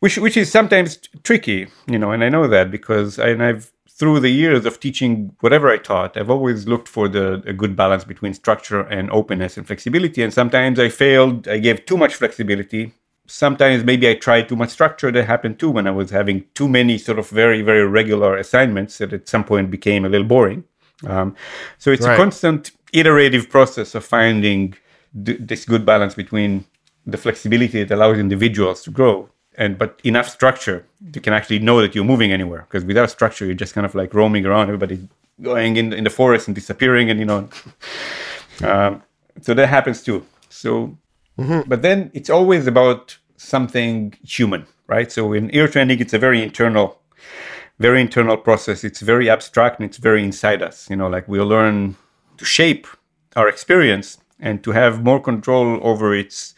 [0.00, 2.12] which which is sometimes tricky, you know.
[2.12, 5.78] And I know that because I, and I've through the years of teaching whatever I
[5.78, 10.22] taught, I've always looked for the a good balance between structure and openness and flexibility.
[10.22, 11.48] And sometimes I failed.
[11.48, 12.92] I gave too much flexibility
[13.26, 15.10] sometimes maybe I tried too much structure.
[15.10, 18.98] That happened too when I was having too many sort of very, very regular assignments
[18.98, 20.64] that at some point became a little boring.
[21.06, 21.36] Um,
[21.78, 22.14] so it's right.
[22.14, 24.74] a constant iterative process of finding
[25.24, 26.64] th- this good balance between
[27.06, 31.80] the flexibility that allows individuals to grow and but enough structure you can actually know
[31.80, 35.08] that you're moving anywhere because without structure you're just kind of like roaming around everybody
[35.42, 37.48] going in, in the forest and disappearing and you know
[38.64, 39.02] um,
[39.40, 40.96] so that happens too so
[41.38, 41.68] Mm-hmm.
[41.68, 45.10] But then it's always about something human, right?
[45.12, 46.98] So in ear training, it's a very internal,
[47.78, 48.84] very internal process.
[48.84, 50.88] It's very abstract and it's very inside us.
[50.88, 51.96] You know, like we'll learn
[52.38, 52.86] to shape
[53.34, 56.54] our experience and to have more control over its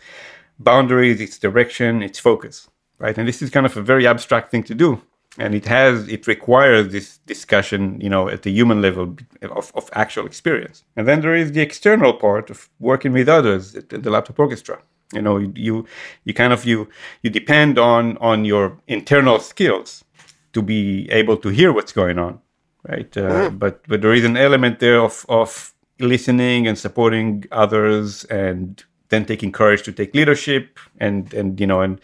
[0.59, 3.17] boundaries, its direction, its focus, right?
[3.17, 5.01] And this is kind of a very abstract thing to do
[5.39, 9.89] and it has it requires this discussion you know at the human level of, of
[9.93, 14.11] actual experience and then there is the external part of working with others at the
[14.11, 14.79] laptop orchestra
[15.13, 15.87] you know you
[16.25, 16.89] you kind of you
[17.23, 20.05] you depend on on your internal skills
[20.53, 22.41] to be able to hear what's going on
[22.89, 23.59] right uh, mm.
[23.59, 29.25] but but there is an element there of of listening and supporting others and then
[29.25, 32.01] taking courage to take leadership and and you know and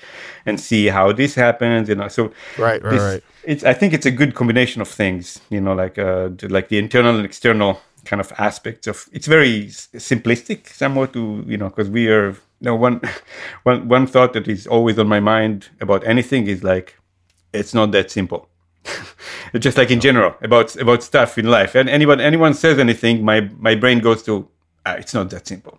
[0.46, 3.24] and see how this happens you know so right right, this, right.
[3.44, 6.78] it's i think it's a good combination of things you know like uh like the
[6.78, 11.90] internal and external kind of aspects of it's very simplistic somewhat to you know because
[11.90, 13.00] we are you know one
[13.64, 16.96] one one thought that is always on my mind about anything is like
[17.52, 18.48] it's not that simple
[19.58, 23.40] just like in general about about stuff in life and anyone anyone says anything my
[23.58, 24.48] my brain goes to
[24.86, 25.78] ah, it's not that simple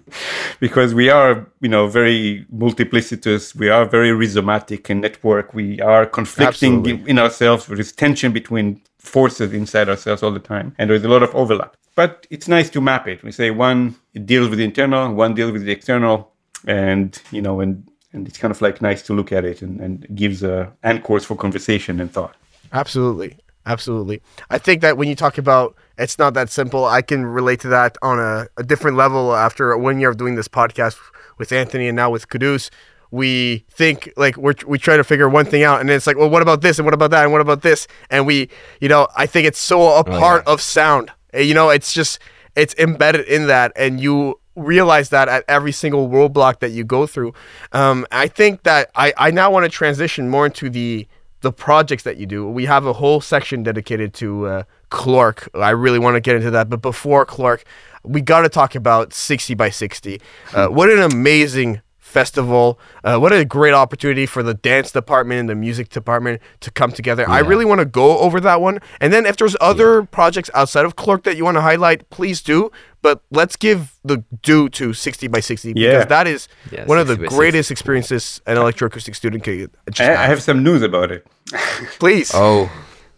[0.60, 3.54] because we are, you know, very multiplicitous.
[3.54, 5.54] We are very rhizomatic in network.
[5.54, 7.66] We are conflicting in, in ourselves.
[7.66, 11.34] There is tension between forces inside ourselves all the time, and there's a lot of
[11.34, 11.76] overlap.
[11.94, 13.22] But it's nice to map it.
[13.22, 16.32] We say one deals with the internal, one deals with the external,
[16.66, 19.80] and you know, and and it's kind of like nice to look at it and,
[19.80, 22.34] and gives a anchors for conversation and thought.
[22.72, 23.36] Absolutely.
[23.64, 24.20] Absolutely.
[24.50, 27.68] I think that when you talk about it's not that simple, I can relate to
[27.68, 30.98] that on a, a different level after one year of doing this podcast
[31.38, 32.70] with Anthony and now with Quddus.
[33.12, 36.30] We think like we we try to figure one thing out, and it's like, well,
[36.30, 38.48] what about this, and what about that, and what about this, and we,
[38.80, 40.54] you know, I think it's so a part oh, yeah.
[40.54, 41.12] of sound.
[41.34, 42.18] Eh, you know, it's just
[42.56, 47.06] it's embedded in that, and you realize that at every single roadblock that you go
[47.06, 47.32] through.
[47.72, 51.06] Um, I think that I I now want to transition more into the
[51.40, 52.48] the projects that you do.
[52.48, 55.48] We have a whole section dedicated to uh, CLOrk.
[55.54, 57.64] I really want to get into that, but before CLOrk,
[58.04, 60.20] we got to talk about 60 by 60.
[60.54, 62.78] Uh, what an amazing festival.
[63.02, 66.92] Uh, what a great opportunity for the dance department and the music department to come
[66.92, 67.28] together.
[67.28, 68.80] I really want to go over that one.
[69.00, 72.42] And then if there's other projects outside of CLOrk that you want to highlight, please
[72.42, 72.70] do.
[73.02, 75.90] But let's give the due to 60 by 60 Yeah.
[75.98, 80.00] because that is Yeah, one of the 60 greatest experiences an electroacoustic student can just
[80.00, 80.28] I, I have.
[80.28, 81.26] have some news about it.
[81.98, 82.30] Please.
[82.34, 82.70] Oh,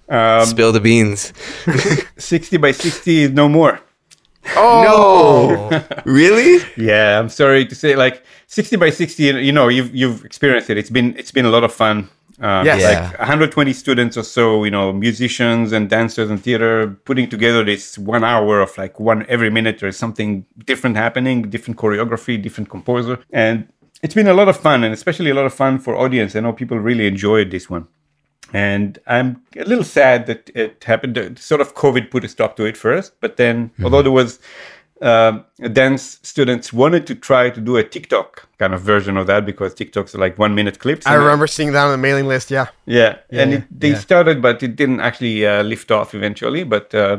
[0.09, 1.33] Um, spill the beans.
[2.18, 3.81] 60 by 60 is no more.
[4.57, 5.83] Oh, no!
[6.05, 6.62] Really?
[6.77, 10.77] Yeah, I'm sorry to say, like 60 by 60, you know, you've you've experienced it.
[10.77, 12.09] It's been it's been a lot of fun.
[12.40, 12.81] Um, Yes.
[12.81, 13.11] Yeah.
[13.11, 17.97] like 120 students or so, you know, musicians and dancers and theater putting together this
[17.97, 23.18] one hour of like one every minute there's something different happening, different choreography, different composer,
[23.33, 23.68] and
[24.03, 26.35] it's been a lot of fun and especially a lot of fun for audience.
[26.35, 27.87] I know people really enjoyed this one.
[28.53, 31.38] And I'm a little sad that it happened.
[31.38, 34.38] Sort of COVID put a stop to it first, but then, although there was
[35.05, 39.45] um, dance students wanted to try to do a TikTok kind of version of that
[39.45, 41.07] because TikToks are like one minute clips.
[41.07, 42.51] I and, uh, remember seeing that on the mailing list.
[42.51, 42.69] Yeah.
[42.87, 43.99] Yeah, and yeah, it, they yeah.
[43.99, 46.64] started, but it didn't actually uh, lift off eventually.
[46.64, 47.19] But uh,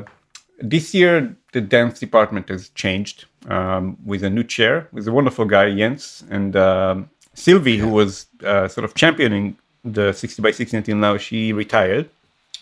[0.60, 5.45] this year, the dance department has changed um, with a new chair, with a wonderful
[5.45, 10.78] guy Jens and um, Sylvie, who was uh, sort of championing the 60 by 60
[10.78, 11.17] until now.
[11.17, 12.10] She retired,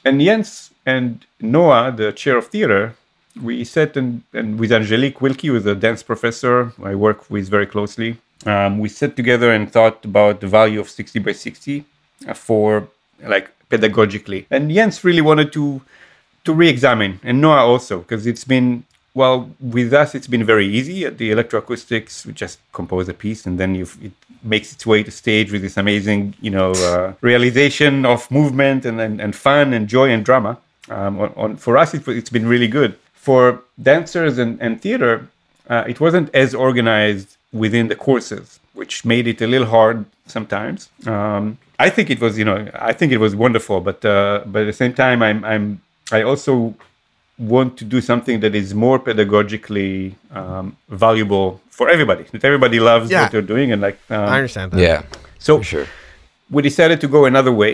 [0.03, 2.95] and Jens and Noah, the chair of theater,
[3.41, 7.49] we sat and, and with Angelique Willkie, who is a dance professor I work with
[7.49, 8.17] very closely.
[8.45, 11.85] Um, we sat together and thought about the value of 60 by 60
[12.27, 12.87] uh, for
[13.21, 14.45] like pedagogically.
[14.51, 15.81] And Jens really wanted to
[16.45, 20.13] to re-examine, and Noah also, because it's been well with us.
[20.13, 22.25] It's been very easy at the electroacoustics.
[22.25, 24.11] We just compose a piece, and then it
[24.43, 28.99] makes its way to stage with this amazing, you know, uh, realization of movement and,
[28.99, 30.57] and and fun and joy and drama.
[30.89, 32.97] Um, on, on for us, it, it's been really good.
[33.27, 33.41] For
[33.91, 35.13] dancers and, and theater,
[35.73, 37.29] uh, it wasn't as organized
[37.63, 38.45] within the courses,
[38.79, 39.97] which made it a little hard
[40.35, 40.79] sometimes.
[41.13, 41.43] Um,
[41.85, 42.57] I think it was, you know,
[42.91, 45.65] I think it was wonderful, but uh, but at the same time, I'm I'm
[46.17, 46.53] I also
[47.53, 49.95] want to do something that is more pedagogically
[50.39, 50.65] um,
[51.05, 52.23] valuable for everybody.
[52.33, 53.21] That everybody loves Yeah.
[53.21, 54.79] what they're doing, and like um, I understand that.
[54.87, 55.01] Yeah,
[55.39, 55.87] so for sure.
[56.55, 57.73] we decided to go another way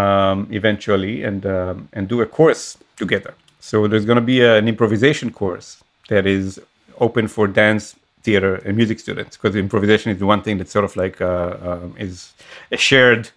[0.00, 2.64] um, eventually and um, and do a course
[3.02, 3.32] together.
[3.60, 6.60] So there's going to be an improvisation course that is
[6.98, 10.84] open for dance, theater, and music students because improvisation is the one thing that sort
[10.84, 12.32] of like uh, um, is
[12.70, 13.30] a shared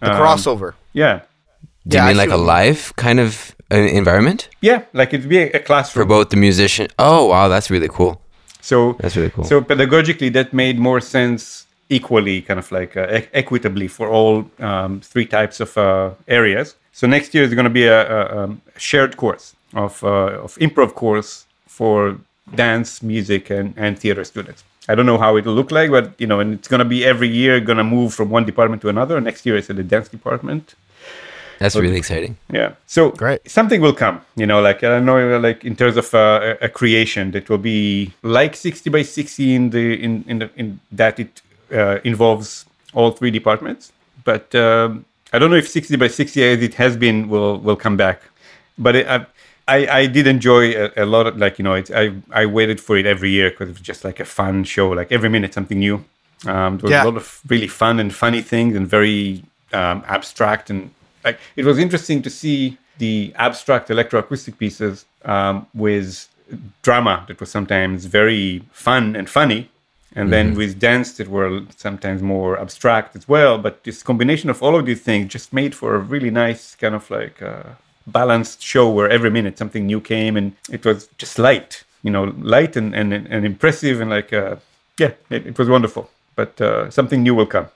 [0.00, 0.74] The um, crossover.
[0.92, 1.20] Yeah,
[1.86, 5.12] Do you Yeah, I mean like see a live kind of uh, environment yeah, like
[5.12, 6.88] it'd be a, a for both the musician?
[6.98, 8.20] Oh, wow, that's really cool.
[8.60, 9.44] So That's really cool.
[9.44, 14.50] So pedagogically, that made more sense equally, kind of like uh, e- equitably for all
[14.58, 16.76] um, three types of uh, areas.
[16.92, 20.56] So next year is going to be a, a, um, shared course of uh, of
[20.56, 22.18] improv course for
[22.54, 24.64] dance, music, and, and theater students.
[24.88, 27.04] I don't know how it'll look like, but you know, and it's going to be
[27.04, 29.20] every year going to move from one department to another.
[29.20, 30.74] Next year it's in the dance department.
[31.58, 32.36] That's really exciting.
[32.52, 32.74] Yeah.
[32.86, 33.48] So Great.
[33.50, 36.68] something will come, you know, like I know, like in terms of uh, a, a
[36.68, 41.18] creation that will be like 60 by 60 in the in in, the, in that
[41.18, 41.40] it
[41.72, 43.92] uh, involves all three departments.
[44.24, 47.76] But um, I don't know if 60 by 60 as it has been will will
[47.76, 48.22] come back.
[48.78, 49.26] But it, I,
[49.68, 52.80] I I did enjoy a, a lot of like you know it's, I I waited
[52.80, 54.88] for it every year because it was just like a fun show.
[54.90, 56.04] Like every minute something new.
[56.46, 57.02] Um, there was Yeah.
[57.04, 60.90] a lot of really fun and funny things and very um, abstract and
[61.24, 66.28] like it was interesting to see the abstract electroacoustic pieces um, with
[66.82, 69.68] drama that was sometimes very fun and funny
[70.16, 74.62] and then with dance that were sometimes more abstract as well but this combination of
[74.62, 77.62] all of these things just made for a really nice kind of like uh,
[78.06, 82.24] balanced show where every minute something new came and it was just light you know
[82.40, 84.56] light and and, and impressive and like uh,
[84.98, 86.08] yeah it, it was wonderful.
[86.36, 87.68] But uh, something new will come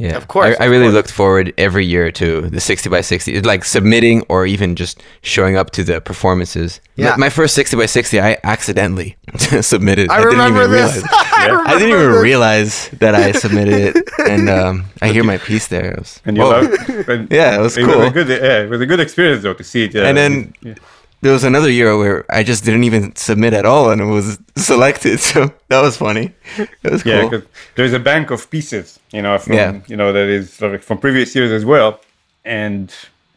[0.00, 0.94] Yeah, Of course, I, I really course.
[0.94, 5.56] looked forward every year to the 60 by 60, like submitting or even just showing
[5.58, 6.80] up to the performances.
[6.96, 7.16] Yeah.
[7.18, 9.16] My, first 60 by 60, I accidentally
[9.60, 10.08] submitted.
[10.10, 11.04] I remember this.
[11.12, 12.22] I I didn't even this.
[12.22, 15.92] realize that I submitted it, and um, I hear my piece there.
[15.92, 16.50] It was- and you whoa.
[16.50, 17.98] love and Yeah, it was it cool.
[17.98, 20.16] was a good yeah, it was a good experience though to see it uh, And
[20.16, 20.74] then- yeah.
[21.22, 24.38] There was another year where I just didn't even submit at all, and it was
[24.56, 25.20] selected.
[25.30, 26.32] So that was funny.
[26.56, 27.30] It was Yeah, cool.
[27.30, 27.46] because
[27.76, 29.80] there's a bank of pieces, you know, from Yeah.
[29.86, 32.00] you know that is sort of from previous years as well,
[32.44, 32.90] and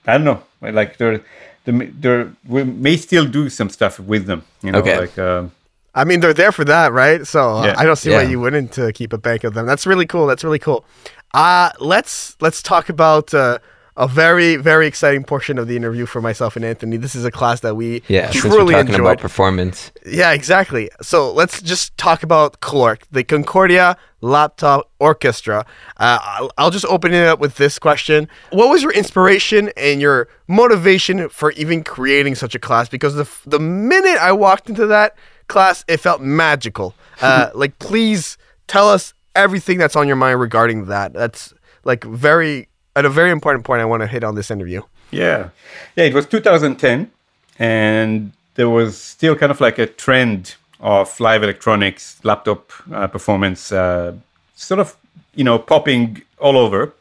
[0.08, 1.22] I don't know, like there,
[1.66, 4.98] there, there we may still do some stuff with them, you know, Okay.
[5.00, 5.52] like um,
[5.96, 7.28] I mean, they're there for that, right?
[7.28, 7.76] So uh, Yeah.
[7.78, 9.66] I don't see why you wouldn't uh, keep a bank of them.
[9.68, 10.26] That's really cool.
[10.28, 10.86] That's really cool.
[11.34, 13.58] Uh let's let's talk about uh,
[13.96, 16.98] a very, very exciting portion of the interview for myself and Anthony.
[16.98, 19.00] This is a class that we Yeah, truly talking enjoyed.
[19.02, 19.92] about performance.
[20.06, 20.90] Yeah, exactly.
[21.02, 25.66] So let's just talk about CLOrk, the Concordia Laptop Orchestra.
[25.98, 28.28] Uh, I'll, I'll just open it up with this question.
[28.52, 32.90] What was your inspiration and your motivation for even creating such a class?
[32.90, 35.16] Because the, the minute I walked into that
[35.50, 36.96] class, it felt magical.
[37.22, 38.38] Uh, like, please
[38.68, 41.14] tell us everything that's on your mind regarding that.
[41.14, 44.82] That's like very, at a very important point I want to hit on this interview.
[45.12, 45.50] Yeah,
[45.96, 46.06] yeah.
[46.06, 47.12] It was 2010,
[47.60, 53.72] and there was still kind of like a trend of live electronics, laptop uh, performance,
[53.72, 54.14] uh,
[54.56, 54.96] sort of
[55.36, 56.94] you know popping all over.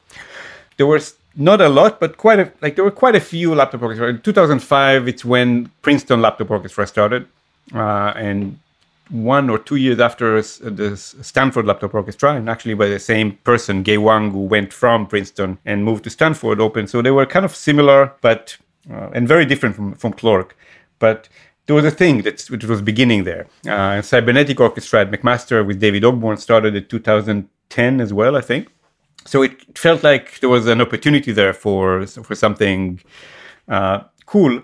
[0.77, 3.83] There was not a lot, but quite a like there were quite a few laptop
[3.83, 4.17] orchestras.
[4.17, 7.27] In 2005, it's when Princeton Laptop Orchestra started,
[7.75, 8.59] uh, and
[9.13, 13.85] one or two years after the Stanford Laptop Orchestra, and actually by the same person,
[13.85, 16.89] Ge Wang, who went from Princeton and moved to Stanford, opened.
[16.89, 18.57] So they were kind of similar, but
[18.91, 20.57] uh, and very different from from CLOrk.
[20.99, 21.29] But
[21.67, 23.47] there was a thing that was beginning there.
[23.69, 28.69] Uh, Cybernetic Orchestra at McMaster with David Ogborn started in 2010 as well, I think.
[29.25, 33.01] So it felt like there was an opportunity there for for something
[33.69, 34.63] uh, cool,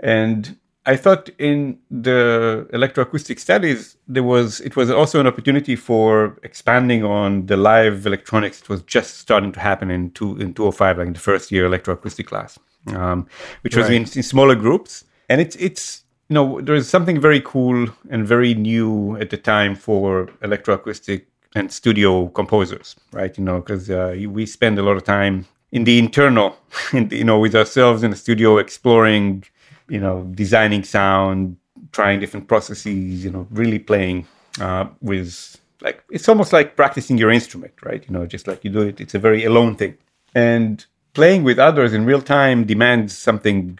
[0.00, 6.38] and I thought in the electroacoustic studies there was it was also an opportunity for
[6.42, 8.62] expanding on the live electronics.
[8.62, 11.68] It was just starting to happen in two in 205, like in the first year
[11.68, 12.58] electroacoustic class,
[12.94, 13.26] um,
[13.60, 17.42] which was in, in smaller groups, and it's it's you know there is something very
[17.42, 23.36] cool and very new at the time for electroacoustic and studio composers, right?
[23.36, 26.56] You know, because uh, we spend a lot of time in the internal,
[26.92, 29.44] in the, you know, with ourselves in the studio, exploring,
[29.90, 31.56] you know, designing sound,
[31.92, 34.26] trying different processes, you know, really playing
[34.60, 38.02] uh, with like it's almost like practicing your instrument, right?
[38.06, 39.96] You know, just like you do it, it's a very alone thing,
[40.34, 43.78] and playing with others in real time demands something.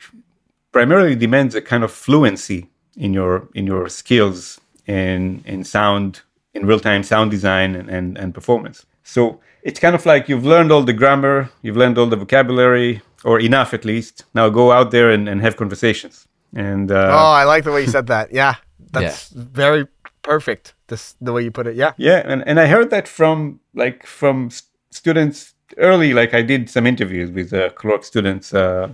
[0.73, 6.23] Primarily demands a kind of fluency in your in your skills in in sound
[6.55, 8.87] in real-time sound design and, and, and performance.
[9.03, 13.03] So it's kind of like you've learned all the grammar, you've learned all the vocabulary,
[13.25, 14.25] or enough at least.
[14.35, 16.27] Now go out there and, and have conversations.
[16.55, 18.33] And uh, Oh, I like the way you said that.
[18.33, 18.57] Yeah,
[18.93, 19.87] that's very
[20.23, 20.75] perfect.
[20.89, 21.77] This the way you put it.
[21.77, 21.93] Yeah.
[21.97, 26.13] yeah, and, and I heard that from like from s- students early.
[26.13, 28.89] Like I did some interviews with uh, CLOrk students, uh,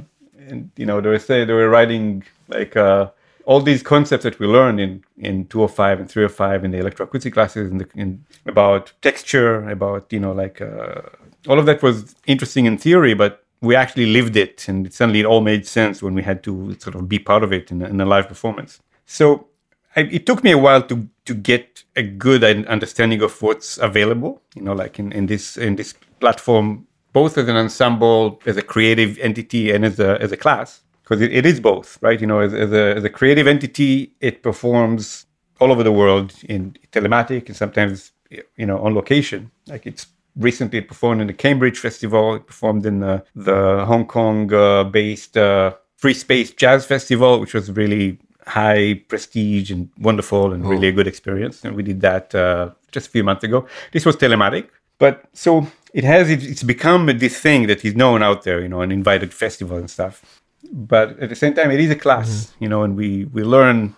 [0.48, 3.08] and you know they were say they were writing like uh,
[3.46, 7.70] all these concepts that we learned in in 205 and 305 in the electroacoustic classes
[7.70, 11.00] in, the, in about texture, about you know like uh,
[11.48, 15.26] all of that was interesting in theory, but we actually lived it, and suddenly it
[15.26, 17.86] all made sense when we had to sort of be part of it in a,
[17.86, 18.80] in a live performance.
[19.06, 19.48] So
[19.94, 24.42] I, it took me a while to to get a good understanding of what's available.
[24.54, 28.62] You know, like in, in this in this platform, both as an ensemble, as a
[28.62, 32.20] creative entity, and as a as a class, because it, it is both, right?
[32.20, 35.26] You know, as, as a as a creative entity, it performs
[35.60, 39.50] all over the world in telematic and sometimes you know on location.
[39.66, 40.06] Like it's
[40.36, 42.34] recently it performed in the Cambridge Festival.
[42.34, 47.54] It performed in the, the Hong Kong uh, based uh, Free Space Jazz Festival, which
[47.54, 51.64] was really high prestige and wonderful and really a good experience.
[51.64, 53.66] And we did that uh, just a few months ago.
[53.92, 54.68] This was telematic,
[54.98, 58.82] but so it has it's become this thing that is known out there, you know,
[58.82, 60.42] an invited festival and stuff.
[60.72, 63.96] But at the same time, it is a class, you know, and we we learn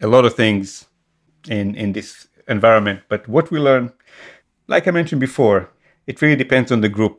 [0.00, 0.86] a lot of things
[1.48, 3.00] in in this environment.
[3.08, 3.92] But what we learn,
[4.66, 5.68] like I mentioned before,
[6.10, 7.16] it really depends on the group,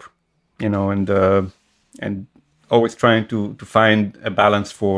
[0.59, 1.43] you know, and uh,
[2.05, 2.13] and
[2.75, 4.97] always trying to to find a balance for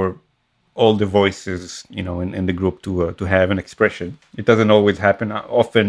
[0.75, 4.07] all the voices, you know, in, in the group to uh, to have an expression.
[4.39, 5.27] It doesn't always happen.
[5.31, 5.87] Uh, Often,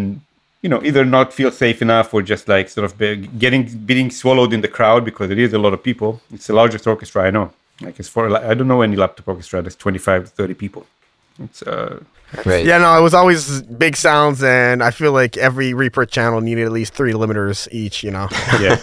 [0.63, 3.09] you know, either not feel safe enough or just like sort of be,
[3.45, 6.11] getting being swallowed in the crowd because it is a lot of people.
[6.35, 7.47] It's the largest orchestra I know.
[7.81, 10.83] Like it's for I don't know any laptop orchestra that's 25 to 30 people.
[11.43, 12.01] It's uh
[12.45, 12.65] Right.
[12.67, 16.65] Yeah, no, it was always big sounds, and I feel like every Reaper channel needed
[16.67, 18.03] at least three limiters each.
[18.03, 18.29] You know.
[18.61, 18.77] yeah.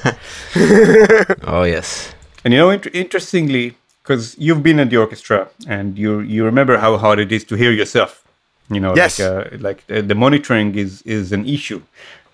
[1.43, 2.13] Oh yes.
[2.45, 6.77] And you know, int- interestingly, because you've been in the orchestra and you you remember
[6.77, 8.23] how hard it is to hear yourself.
[8.69, 9.19] You know, Yes.
[9.19, 11.81] like, uh, like the, the monitoring is is an issue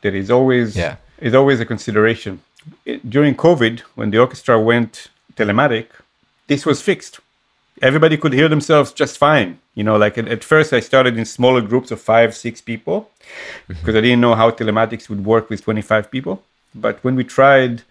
[0.01, 0.95] that is always Yeah.
[1.19, 2.41] is always a consideration.
[2.85, 5.85] It- during COVID, when the orchestra went telematic,
[6.47, 7.19] this was fixed.
[7.81, 9.59] Everybody could hear themselves just fine.
[9.75, 13.09] You know, like at, at first, I started in smaller groups of five, six people
[13.67, 16.43] because I didn't know how telematics would work with 25 people.
[16.73, 17.83] But when we tried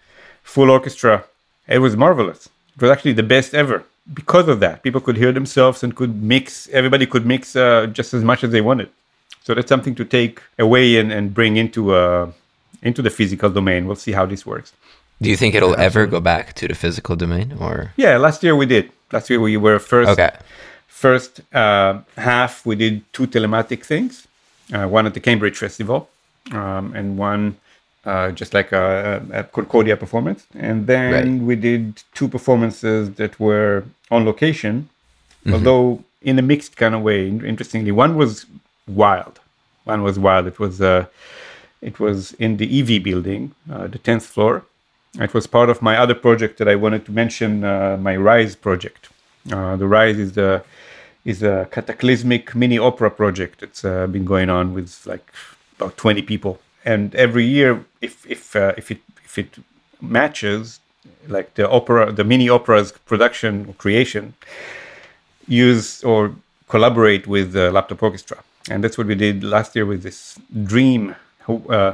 [0.43, 1.25] full orchestra,
[1.67, 2.49] it was marvelous.
[2.75, 3.83] It was actually the best ever
[4.13, 4.83] because of that.
[4.83, 8.51] People could hear themselves and could mix, everybody could mix uh, just as much as
[8.51, 8.89] they wanted.
[9.43, 12.31] So that's something to take away and, and bring into uh,
[12.81, 13.87] into the physical domain.
[13.87, 14.73] We'll see how this works.
[15.21, 17.91] Do you think it'll ever go back to the physical domain or?
[17.95, 18.91] Yeah, last year we did.
[19.11, 20.09] Last year we were first.
[20.11, 20.31] Okay.
[20.87, 24.27] First uh, half we did two telematic things,
[24.73, 26.09] uh, one at the Cambridge Festival,
[26.51, 27.55] um, and one
[28.05, 30.45] uh, just like a, a Concordia performance.
[30.55, 31.41] And then Right.
[31.49, 34.89] we did two performances that were on location,
[35.45, 35.53] Mm-hmm.
[35.53, 37.29] although in a mixed kind of way.
[37.29, 38.45] Interestingly, one was
[38.87, 39.39] wild.
[39.85, 40.47] One was wild.
[40.47, 41.05] It was uh,
[41.81, 44.63] it was in the EV building, uh, the tenth floor.
[45.19, 48.55] It was part of my other project that I wanted to mention, uh, my Rise
[48.55, 49.09] project.
[49.51, 50.63] Uh, the Rise is the
[51.25, 53.59] is a cataclysmic mini opera project.
[53.59, 55.31] That's uh, been going on with like
[55.77, 56.59] about 20 people.
[56.85, 59.57] And every year if if uh, if it if it
[60.01, 60.79] matches
[61.27, 64.33] like the opera the mini opera's production or creation
[65.47, 66.35] use or
[66.69, 68.37] collaborate with the laptop orchestra.
[68.69, 71.15] And that's what we did last year with this dream.
[71.47, 71.93] Uh,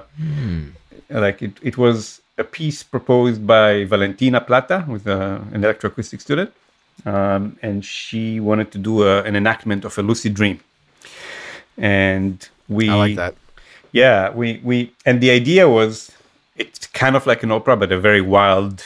[1.09, 6.51] like it, it was a piece proposed by valentina plata who's uh, an electroacoustic student
[7.05, 10.59] um, and she wanted to do a, an enactment of a lucid dream
[11.77, 13.35] and we I like that.
[13.91, 16.11] yeah we we and the idea was
[16.55, 18.83] it's kind of like an opera but a very wild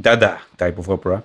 [0.00, 1.22] dada type of opera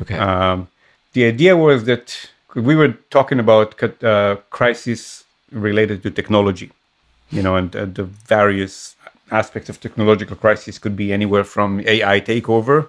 [0.00, 0.16] Okay.
[0.18, 0.68] um,
[1.14, 3.68] the idea was that we were talking about
[4.04, 6.70] uh, crisis related to technology
[7.30, 8.96] you know and uh, the various
[9.30, 12.88] aspects of technological crisis could be anywhere from ai takeover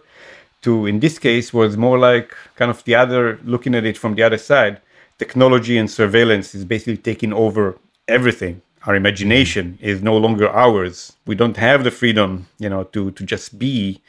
[0.62, 4.16] to in this case was more like kind of the other looking at it from
[4.16, 4.82] the other side
[5.22, 7.64] technology and surveillance is basically taking over
[8.08, 8.56] everything.
[8.88, 11.14] Our imagination is no longer ours.
[11.28, 12.30] We don't have the freedom
[12.64, 14.02] you know to to just be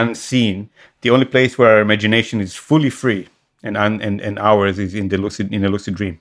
[0.00, 0.56] unseen.
[1.04, 3.22] The only place where our imagination is fully free
[3.66, 6.20] and un, and, and ours is in the lucid in a lucid dream.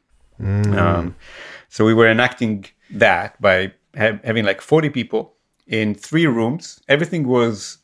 [0.82, 1.16] Um,
[1.76, 2.66] so we were enacting
[3.04, 3.56] that by
[4.02, 5.34] ha- having like 40 people
[5.68, 7.80] in three rooms everything was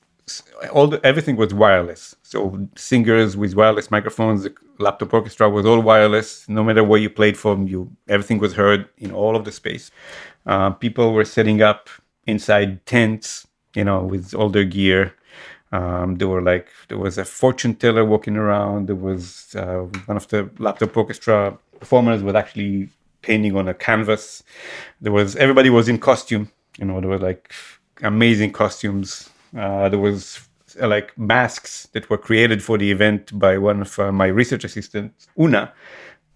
[0.71, 2.15] all the, everything was wireless.
[2.23, 6.47] So singers with wireless microphones, the laptop orchestra was all wireless.
[6.47, 9.91] No matter where you played from, you everything was heard in all of the space.
[10.45, 11.89] Uh, people were setting up
[12.25, 15.13] inside tents, you know, with all their gear.
[15.71, 18.87] Um, there were like there was a fortune teller walking around.
[18.87, 22.89] There was uh, one of the laptop orchestra performers was actually
[23.21, 24.43] painting on a canvas.
[25.01, 26.51] There was everybody was in costume.
[26.77, 27.53] You know, there were like
[28.01, 29.29] amazing costumes.
[29.57, 30.47] Uh, there was
[30.81, 34.63] uh, like masks that were created for the event by one of uh, my research
[34.63, 35.71] assistants, Una,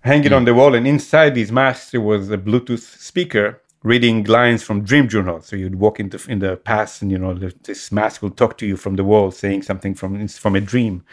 [0.01, 0.75] hanging on the wall.
[0.75, 5.41] And inside these masks, there was a Bluetooth speaker reading lines from Dream Journal.
[5.41, 8.57] So you'd walk into in the past, and you know the, this mask will talk
[8.59, 11.03] to you from the wall, saying something from from a dream.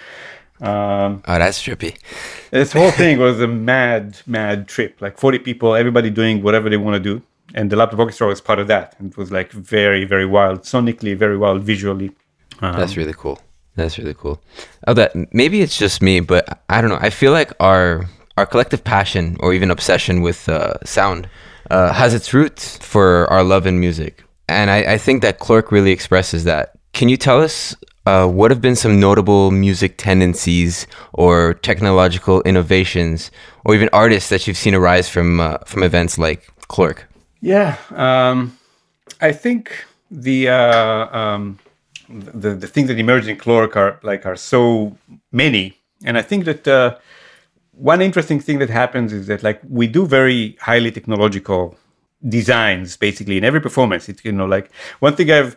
[0.60, 1.96] Um, oh, that's trippy.
[2.50, 5.00] this whole thing was a mad, mad trip.
[5.00, 7.22] Like 40 people, everybody doing whatever they want to do.
[7.54, 8.96] And the laptop orchestra was part of that.
[8.98, 12.10] And it was like very, very wild, sonically, very wild, visually.
[12.60, 13.40] Um, That's really cool.
[13.76, 14.40] That's really cool.
[14.86, 16.98] Oh, that maybe it's just me, but I don't know.
[17.00, 21.28] I feel like our our collective passion or even obsession with uh, sound
[21.70, 25.72] uh, has its roots for our love in music, and I, I think that CLOrk
[25.72, 26.72] really expresses that.
[26.92, 27.74] Can you tell us
[28.06, 33.32] uh, what have been some notable music tendencies or technological innovations,
[33.64, 37.08] or even artists that you've seen arise from uh, from events like CLOrk?
[37.44, 38.56] Yeah, um,
[39.20, 41.58] I think the uh, um,
[42.08, 44.96] the the things that emerge in CLOrk are like are so
[45.30, 45.76] many,
[46.06, 46.96] and I think that uh,
[47.72, 51.76] one interesting thing that happens is that like we do very highly technological
[52.26, 54.08] designs basically in every performance.
[54.08, 54.70] It's you know like
[55.00, 55.54] one thing I've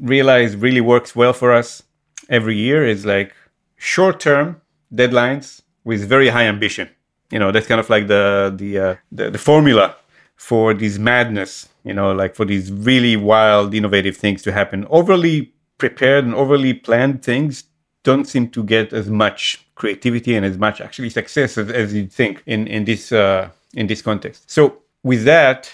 [0.00, 1.84] realized really works well for us
[2.28, 3.32] every year is like
[3.76, 4.60] short term
[4.92, 6.88] deadlines with very high ambition.
[7.30, 9.94] You know that's kind of like the the uh, the, the formula
[10.38, 14.86] for this madness, you know, like for these really wild, innovative things to happen.
[14.88, 17.64] Overly prepared and overly planned things
[18.04, 22.12] don't seem to get as much creativity and as much actually success as, as you'd
[22.12, 24.50] think in in this uh, in this context.
[24.50, 25.70] So with that,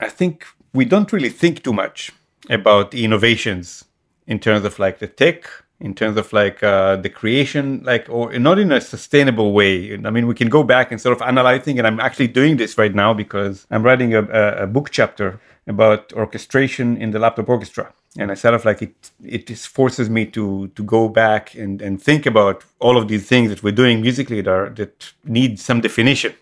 [0.00, 0.44] I think
[0.74, 2.12] we don't really think too much
[2.48, 3.84] about innovations
[4.26, 5.44] in terms of like the tech
[5.80, 9.94] in terms of like uh, the creation, like or not in a sustainable way.
[9.94, 12.76] I mean, we can go back and sort of analyzing, and I'm actually doing this
[12.76, 14.22] right now because I'm writing a,
[14.64, 19.10] a, book chapter about orchestration in the laptop orchestra, and I sort of like it.
[19.24, 23.26] It just forces me to to go back and and think about all of these
[23.26, 26.34] things that we're doing musically that are, that need some definition.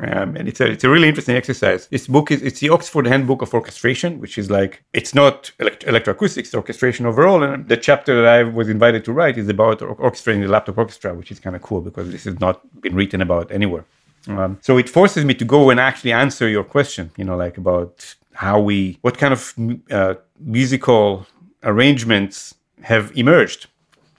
[0.00, 1.86] Um, and it's a it's a really interesting exercise.
[1.88, 5.86] This book is it's the Oxford Handbook of Orchestration, which is like it's not elect-
[5.86, 7.42] electroacoustics, it's orchestration overall.
[7.42, 10.78] And the chapter that I was invited to write is about or- orchestrating the laptop
[10.78, 13.84] orchestra, which is kind of cool because this has not been written about anywhere.
[14.26, 17.12] Um, so it forces me to go and actually answer your question.
[17.16, 19.54] You know, like about how we what kind of
[19.90, 21.26] uh, musical
[21.62, 23.68] arrangements have emerged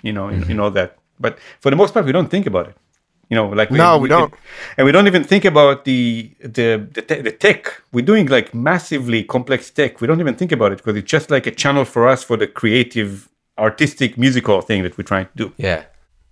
[0.06, 0.98] you know, in, in all that.
[1.20, 2.78] But for the most part, we don't think about it.
[3.30, 4.34] You know, like No, we don't.
[4.78, 7.82] and we don't even think about the the the, te- the tech.
[7.92, 10.00] We're doing like massively complex tech.
[10.02, 12.38] We don't even think about it because it's just like a channel for us for
[12.38, 15.54] the creative, artistic, musical thing that we're trying to do.
[15.58, 15.86] Yeah.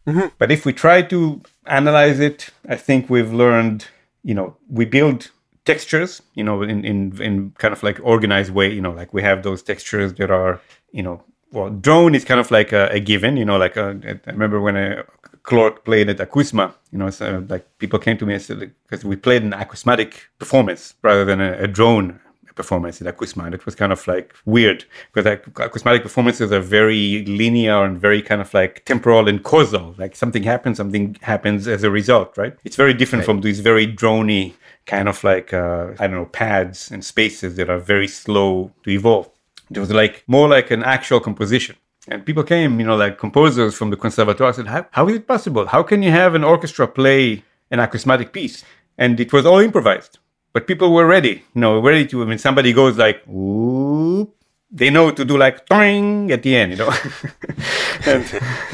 [0.07, 0.27] Mm-hmm.
[0.37, 3.87] But if we try to analyze it, I think we've learned,
[4.23, 5.31] you know, we build
[5.65, 9.21] textures, you know, in, in, in kind of like organized way, you know, like we
[9.21, 10.59] have those textures that are,
[10.91, 11.23] you know,
[11.53, 14.59] well, drone is kind of like a, a given, you know, like a, I remember
[14.59, 15.03] when a
[15.43, 19.05] CLOrk played at Akousma, you know, so like people came to me and said, because
[19.05, 22.19] we played an acousmatic performance rather than a, a drone
[22.55, 23.45] performance in Akousma.
[23.45, 27.99] And it was kind of like weird because like, acousmatic performances are very linear and
[27.99, 29.93] very kind of like temporal and causal.
[29.99, 32.57] Like something happens, something happens as a result, right?
[32.63, 34.53] It's very different from these very drony
[34.85, 38.89] kind of like, uh, I don't know, pads and spaces that are very slow to
[38.89, 39.29] evolve.
[39.71, 41.75] It was like more like an actual composition.
[42.07, 45.27] And people came, you know, like composers from the conservatoire said, how, how is it
[45.27, 45.67] possible?
[45.67, 48.63] How can you have an orchestra play an acousmatic piece?
[48.97, 50.19] And it was all improvised
[50.53, 52.25] but people were ready, you know, ready to.
[52.25, 54.35] When somebody goes like, "Whoop,"
[54.71, 56.89] they know to do like "toing" at the end, you know.
[58.05, 58.23] and,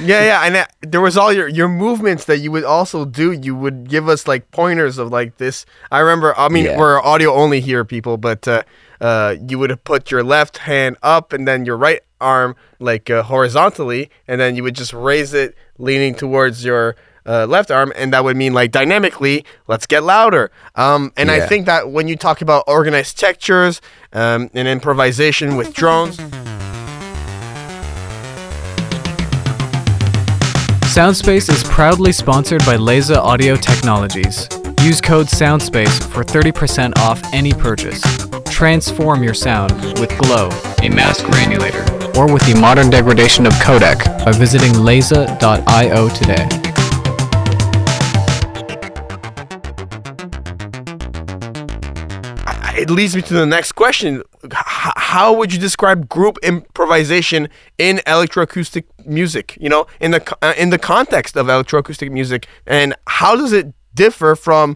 [0.04, 3.32] Yeah, yeah, and uh, there was all your your movements that you would also do.
[3.32, 5.66] You would give us like pointers of like this.
[5.90, 6.38] I remember.
[6.38, 6.78] I mean, Yeah.
[6.78, 8.64] we're audio only here, people, but uh,
[9.02, 13.24] uh, you would put your left hand up and then your right arm like uh,
[13.24, 16.96] horizontally, and then you would just raise it, leaning towards your.
[17.26, 20.50] Uh, left arm, and that would mean like dynamically, let's get louder.
[20.74, 23.82] Um, and I think that when you talk about organized textures
[24.14, 26.18] um, and improvisation with drones,
[30.90, 34.50] Soundspace is proudly sponsored by Lese Audio Technologies.
[34.82, 38.02] Use code SOUNDSPACE for 30% off any purchase.
[38.60, 40.50] Transform your sound with Glow,
[40.84, 46.46] a mask granulator, or with the modern degradation of codec by visiting lese.io today.
[52.78, 54.24] it leads me to the next question.
[54.44, 57.48] H- how would you describe group improvisation
[57.78, 59.58] in electroacoustic music?
[59.62, 63.54] You know, in the co- uh, in the context of electroacoustic music, and how does
[63.54, 64.76] it differ from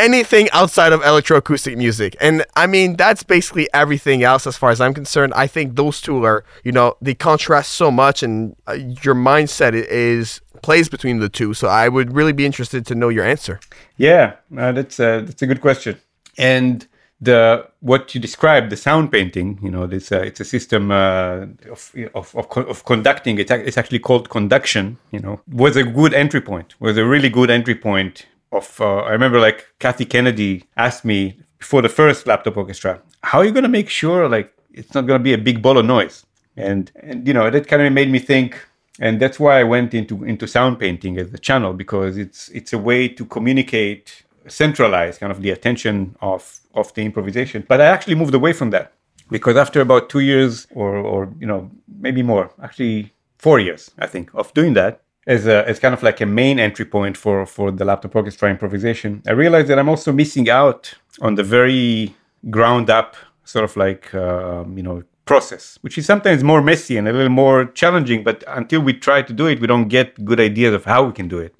[0.00, 2.16] anything outside of electroacoustic music?
[2.20, 5.32] And I mean, that's basically everything else as far as I'm concerned.
[5.36, 8.72] I think those two are, you know, they contrast so much, and uh,
[9.04, 11.54] your mindset is plays between the two.
[11.54, 13.60] So I would really be interested to know your answer.
[13.96, 15.94] yeah, uh, that's a, that's a good question.
[16.38, 16.86] And
[17.20, 21.46] the what you described, the sound painting, you know, this uh, it's a system uh,
[21.70, 23.38] of, of of of conducting.
[23.38, 24.96] It's, it's actually called conduction.
[25.10, 26.80] You know, was a good entry point.
[26.80, 28.26] Was a really good entry point.
[28.52, 33.38] Of uh, I remember like Kathy Kennedy asked me before the first laptop orchestra, how
[33.38, 35.78] are you going to make sure like it's not going to be a big ball
[35.78, 36.26] of noise?
[36.56, 38.56] And and you know that kind of made me think
[39.00, 42.72] and that's why I went into into sound painting as a channel because it's it's
[42.72, 47.64] a way to communicate, centralize kind of the attention of of the improvisation.
[47.66, 48.92] But I actually moved away from that
[49.30, 54.06] because after about two years or or you know maybe more, actually four years I
[54.06, 55.00] think of doing that
[55.30, 58.50] as a as kind of like a main entry point for for the laptop orchestra
[58.50, 60.82] improvisation, I realized that I'm also missing out
[61.20, 62.14] on the very
[62.56, 63.10] ground up
[63.44, 67.36] sort of like um, you know process, which is sometimes more messy and a little
[67.44, 68.24] more challenging.
[68.24, 71.12] But until we try to do it, we don't get good ideas of how we
[71.12, 71.54] can do it.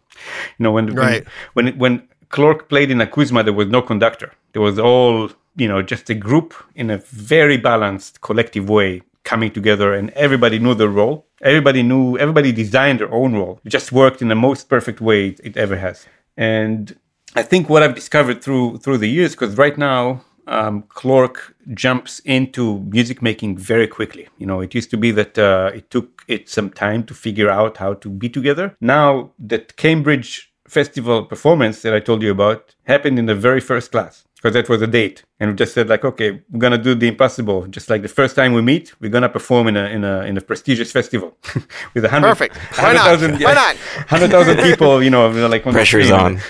[0.58, 1.24] You know, when Right.
[1.54, 1.92] when when, when
[2.34, 4.30] CLOrk played in Akousma, there was no conductor.
[4.52, 9.52] There was all you know, just a group in a very balanced collective way coming
[9.60, 11.16] together, and everybody knew their role.
[11.52, 12.18] Everybody knew.
[12.24, 13.56] Everybody designed their own role.
[13.64, 15.96] It just worked in the most perfect way it, ever has.
[16.36, 16.82] And
[17.40, 20.00] I think what I've discovered through through the years, because right now
[20.56, 21.36] um, CLOrk
[21.84, 22.62] jumps into
[22.96, 24.24] music making very quickly.
[24.40, 27.50] You know, it used to be that uh, it took it some time to figure
[27.58, 28.66] out how to be together.
[28.80, 30.32] Now that Cambridge
[30.78, 32.60] Festival performance that I told you about
[32.92, 35.88] happened in the very first class because that was a date, and we just said
[35.88, 37.66] like, okay, we're gonna do the impossible.
[37.66, 40.36] Just like the first time we meet, we're gonna perform in a in a in
[40.38, 41.36] a prestigious festival
[41.94, 42.56] with a hundred Perfect.
[42.56, 43.20] a Why not?
[43.20, 43.76] Why not?
[44.08, 45.02] hundred thousand people.
[45.02, 46.40] You know, like on the Pressure's on.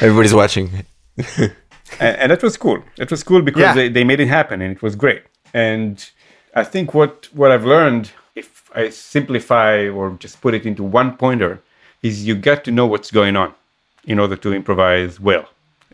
[0.00, 0.70] Everybody's watching.
[1.38, 1.52] and,
[2.00, 2.82] and that was cool.
[2.98, 3.74] It was cool because Yeah.
[3.74, 5.22] they, they made it happen and it was great.
[5.52, 6.08] And
[6.54, 11.16] I think what what I've learned, if I simplify or just put it into one
[11.16, 11.60] pointer,
[12.02, 13.52] is you got to know what's going on
[14.06, 15.46] in order to improvise well.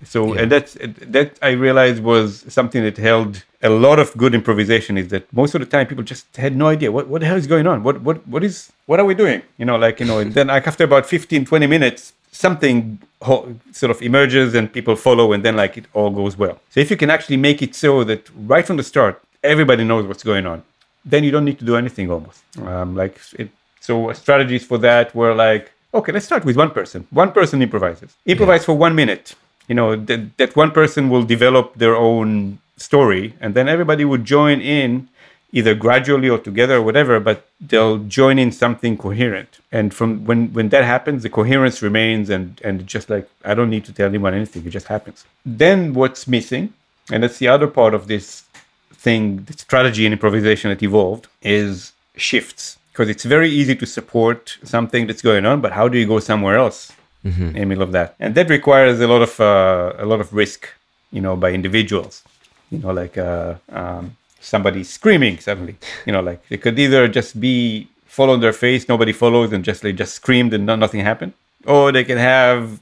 [0.05, 0.77] So and that's
[1.17, 5.55] that I realized was something that held a lot of good improvisation is that most
[5.55, 7.83] of the time people just had no idea what, what the hell is going on
[7.83, 10.49] what what what is what are we doing you know like you know and then
[10.49, 15.43] like after about 15 20 minutes something ho- sort of emerges and people follow and
[15.43, 18.29] then like it all goes well so if you can actually make it so that
[18.47, 20.63] right from the start everybody knows what's going on
[21.07, 23.49] then you don't need to do anything almost um, like it
[23.87, 27.07] So strategies for that were like, okay, let's start with one person.
[27.11, 28.17] One person improvises.
[28.27, 29.37] Improvise for one minute.
[29.69, 34.25] You know, that, that one person will develop their own story, and then everybody would
[34.25, 35.09] join in
[35.53, 39.59] either gradually or together or whatever, but they'll join in something coherent.
[39.73, 43.71] And from when when that happens, the coherence remains and and just like I don't
[43.71, 45.25] need to tell anyone anything, it just happens.
[45.45, 46.75] Then what's missing,
[47.11, 48.45] and that's the other part of this
[48.93, 52.79] thing, the strategy and improvisation that evolved is shifts.
[52.93, 56.19] Because it's very easy to support something that's going on, but how do you go
[56.19, 56.93] somewhere else
[57.27, 58.14] in the middle of that?
[58.18, 60.68] And that requires a lot of uh, a lot of risk,
[61.12, 62.22] you know, by individuals.
[62.70, 65.77] You know, like uh, um, somebody screaming suddenly.
[66.07, 69.64] You know, like it could either just be fall on their face, nobody follows, and
[69.64, 71.33] just they just screamed and no, nothing happened,
[71.66, 72.81] or they can have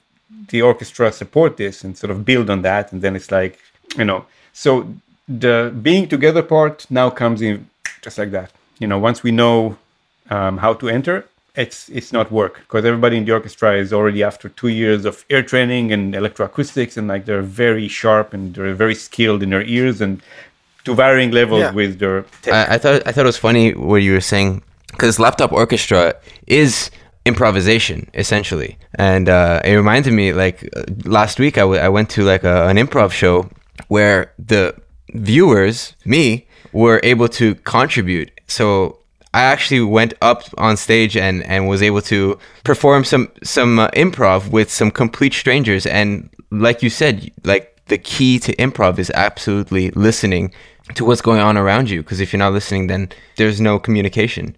[0.50, 3.58] the orchestra support this and sort of build on that, and then it's like
[3.96, 4.26] you know.
[4.52, 4.70] So
[5.28, 7.68] the being together part now comes in
[8.02, 8.52] just like that.
[8.78, 9.76] You know, once we know
[10.30, 11.26] um, how to enter,
[11.56, 15.24] it's it's not work because everybody in the orchestra is already after two years of
[15.30, 19.62] ear training and electroacoustics, and like they're very sharp and they're very skilled in their
[19.62, 20.20] ears and
[20.84, 21.72] to varying levels Yeah.
[21.72, 22.52] with their tech.
[22.54, 26.14] I, I thought I thought it was funny what you were saying because laptop orchestra
[26.46, 26.90] is
[27.24, 32.10] improvisation essentially, and uh, it reminded me like uh, last week I, w- I went
[32.10, 33.48] to like a, an improv show
[33.88, 34.74] where the
[35.14, 38.30] viewers, me, were able to contribute.
[38.46, 38.98] So
[39.34, 43.88] I actually went up on stage and, and was able to perform some some uh,
[43.88, 45.86] improv with some complete strangers.
[45.86, 50.52] And like you said, like the key to improv is absolutely listening
[50.94, 52.02] to what's going on around you.
[52.02, 54.54] Because if you're not listening, then there's no communication.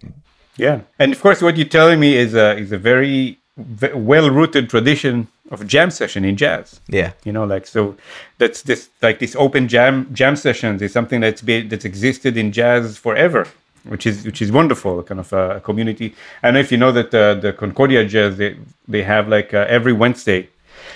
[0.57, 4.69] Yeah, and of course, what you're telling me is a is a very v- well-rooted
[4.69, 6.81] tradition of jam session in jazz.
[6.87, 7.13] Yeah.
[7.23, 7.95] You know, like so,
[8.37, 12.51] that's this like this open jam jam sessions is something that's been that's existed in
[12.51, 13.47] jazz forever,
[13.89, 15.03] which is which is wonderful.
[15.03, 16.13] Kind of a, community.
[16.43, 18.55] I know if you know that uh, the Concordia Jazz they
[18.87, 20.49] they have like uh, every Wednesday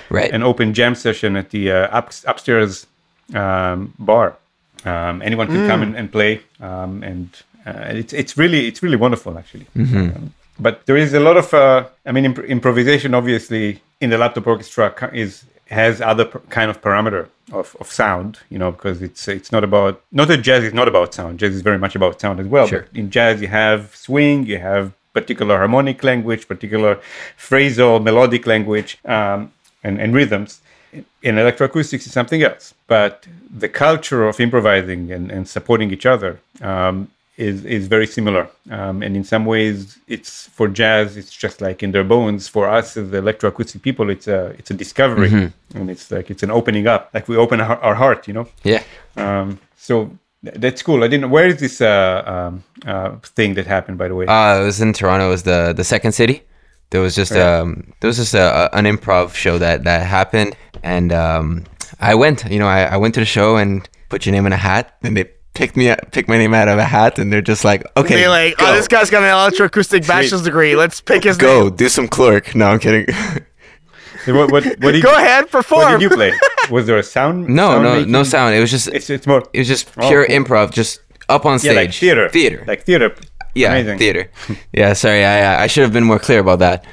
[0.09, 0.31] Right.
[0.31, 2.85] an open jam session at the uh, up, upstairs
[3.33, 4.35] um, bar.
[4.83, 7.29] Um, anyone can come and, and play, um, and
[7.65, 9.67] uh, it's it's really it's really wonderful actually.
[9.75, 14.17] Um, but there is a lot of uh, I mean imp- improvisation obviously in the
[14.17, 19.27] laptop orchestra is has other kind of parameter of, of sound you know because it's
[19.27, 22.19] it's not about not that jazz is not about sound jazz is very much about
[22.19, 22.81] sound as well Sure.
[22.87, 26.99] but in jazz you have swing you have particular harmonic language particular
[27.37, 29.51] phrasal melodic language um,
[29.83, 30.61] and, and rhythms
[31.27, 33.25] in electroacoustics is something else but
[33.63, 38.47] the culture of improvising and, and supporting each other um, is, is very similar.
[38.69, 42.47] Um, and in some ways it's for jazz it's just like in their bones.
[42.47, 45.51] For us as electroacoustic people it's a it's a discovery.
[45.73, 47.09] And it's like it's an opening up.
[47.13, 48.47] Like we open our, our heart you know?
[48.63, 48.83] Yeah.
[49.17, 50.11] um, so
[50.45, 51.03] th- that's cool.
[51.03, 54.25] I didn't where is this uh, um, uh, thing that happened by the way?
[54.27, 55.27] Uh, it was in Toronto.
[55.27, 56.43] It was the the second city.
[56.91, 60.55] There was just um there was just a, a- an improv show that that happened,
[60.83, 61.63] and um
[62.01, 62.43] I went.
[62.51, 64.97] You know, I, I went to the show and put your name in a hat,
[65.03, 67.83] and they picked me picked my name out of a hat, and they're just like,
[67.97, 70.75] okay, They like, go, oh, this guy's got an electroacoustic bachelor's degree.
[70.75, 71.75] Let's pick his go name.
[71.75, 72.55] do some CLOrk.
[72.55, 73.05] No, I'm kidding.
[74.25, 75.93] So what, what, what did Go you, ahead, what perform.
[75.93, 76.31] did you play
[76.69, 78.11] was there a sound no, sound no, making?
[78.11, 78.53] no sound.
[78.55, 80.35] It was just it's, it's more it was just Oh, pure cool.
[80.35, 81.71] improv, just up on stage.
[81.73, 81.85] yeah stage.
[81.87, 82.63] like theater theater.
[82.67, 83.15] like theater
[83.55, 83.97] yeah, Amazing.
[83.97, 84.31] theater.
[84.73, 86.85] yeah, sorry, I uh, I should have been more clear about that.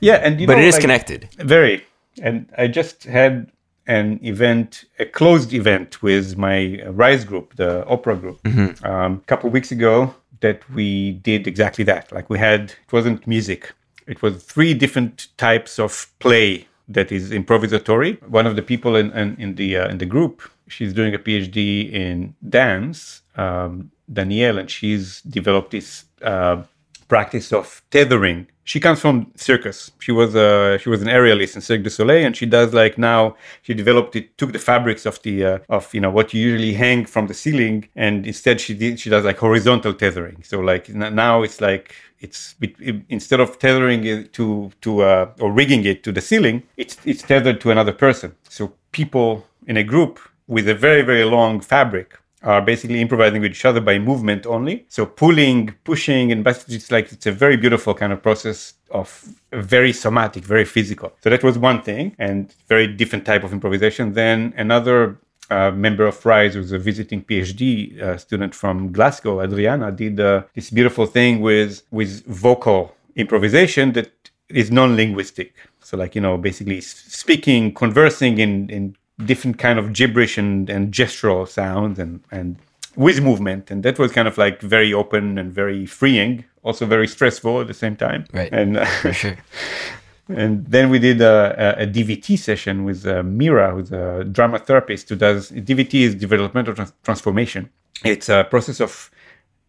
[0.00, 1.28] yeah and you But know, it is like- connected.
[1.38, 1.84] Very.
[2.22, 3.50] And I just had
[3.88, 8.38] an event, a closed event with my Rise group, the opera group,
[8.84, 12.12] um, a couple of weeks ago that we did exactly that.
[12.12, 13.72] Like we had, it wasn't music,
[14.06, 18.22] it was three different types of play that is improvisatory.
[18.28, 21.18] One of the people in, in, in the uh, in the group, she's doing a
[21.18, 26.62] PhD in dance, um, Danielle, and she's developed this uh,
[27.08, 28.46] practice of tethering.
[28.72, 29.78] She comes from circus.
[29.98, 32.98] She was a she was an aerialist in Cirque du Soleil, and she does like
[32.98, 36.40] now she developed it, took the fabrics of the uh, of you know what you
[36.50, 40.42] usually hang from the ceiling, and instead she did she does like horizontal tethering.
[40.42, 45.30] So like now it's like it's it, it- instead of tethering it to to uh,
[45.40, 48.34] or rigging it to the ceiling, it's it's tethered to another person.
[48.50, 52.08] So people in a group with a very very long fabric
[52.42, 54.86] are basically improvising with each other by movement only.
[54.88, 59.34] So pulling, pushing, and basically it's like it's a very beautiful kind of process of
[59.52, 61.12] very somatic, very physical.
[61.20, 64.12] So that was one thing, and very different type of improvisation.
[64.12, 65.18] Then another
[65.50, 70.42] uh, member of Rise, who's a visiting PhD uh, student from Glasgow, Adriana, did uh,
[70.54, 74.12] this beautiful thing with with vocal improvisation that
[74.48, 75.54] is non-linguistic.
[75.80, 80.92] So like you know, basically speaking, conversing in in different kind of gibberish and, and
[80.92, 82.56] gestural sounds and and
[82.96, 87.08] with movement and that was kind of like very open and very freeing also very
[87.08, 88.26] stressful at the same time.
[88.32, 88.52] Right.
[88.52, 89.36] And uh, sure.
[90.28, 94.58] and then we did a, a, a DVT session with uh, Mira, who's a drama
[94.58, 97.70] therapist who does DVT is developmental trans- transformation.
[98.04, 99.10] It's a process of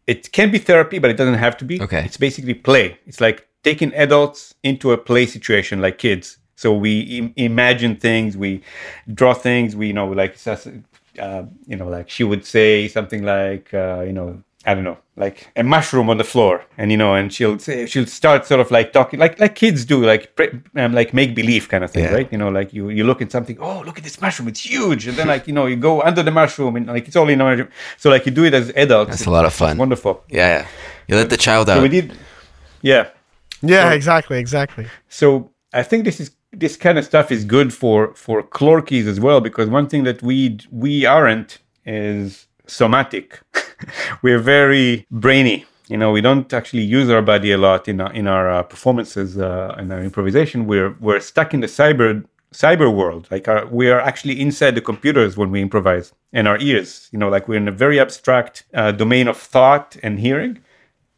[0.07, 1.81] it can be therapy, but it doesn't have to be.
[1.81, 2.03] Okay.
[2.03, 2.99] It's basically play.
[3.05, 6.37] It's like taking adults into a play situation like kids.
[6.62, 8.51] So we Im- imagine things, we
[9.20, 9.70] draw things.
[9.80, 10.34] We you know like
[11.26, 14.30] uh, you know like she would say something like uh, you know
[14.66, 17.86] I don't know, like a mushroom on the floor, and you know, and she'll say
[17.91, 21.34] she'll start sort of like talking, like like kids do, like pre- um, like make
[21.34, 22.14] believe kind of thing, Yeah.
[22.18, 22.30] right?
[22.34, 25.07] You know, like you you look at something, oh look at this mushroom, it's huge,
[25.07, 27.39] and then like you know you go under the mushroom and like it's all in
[27.41, 29.12] our so like you do it as adults.
[29.12, 29.78] That's a lot of It's fun.
[29.78, 30.14] wonderful.
[30.30, 30.68] Yeah, yeah.
[31.07, 31.82] You let the child So out.
[31.82, 32.12] we did,
[32.82, 33.03] yeah.
[33.62, 34.86] Yeah, exactly, exactly.
[35.07, 39.19] So I think this is this kind of stuff is good for for CLOrkies as
[39.19, 43.39] well because one thing that we we aren't is somatic.
[44.21, 45.65] We're very brainy.
[45.87, 48.63] You know, we don't actually use our body a lot in our in our uh,
[48.63, 50.67] performances uh, in our improvisation.
[50.67, 52.23] We're we're stuck in the cyber
[52.53, 53.27] cyber world.
[53.31, 57.09] Like our, we are actually inside the computers when we improvise and our ears.
[57.11, 60.59] You know, like we're in a very abstract uh, domain of thought and hearing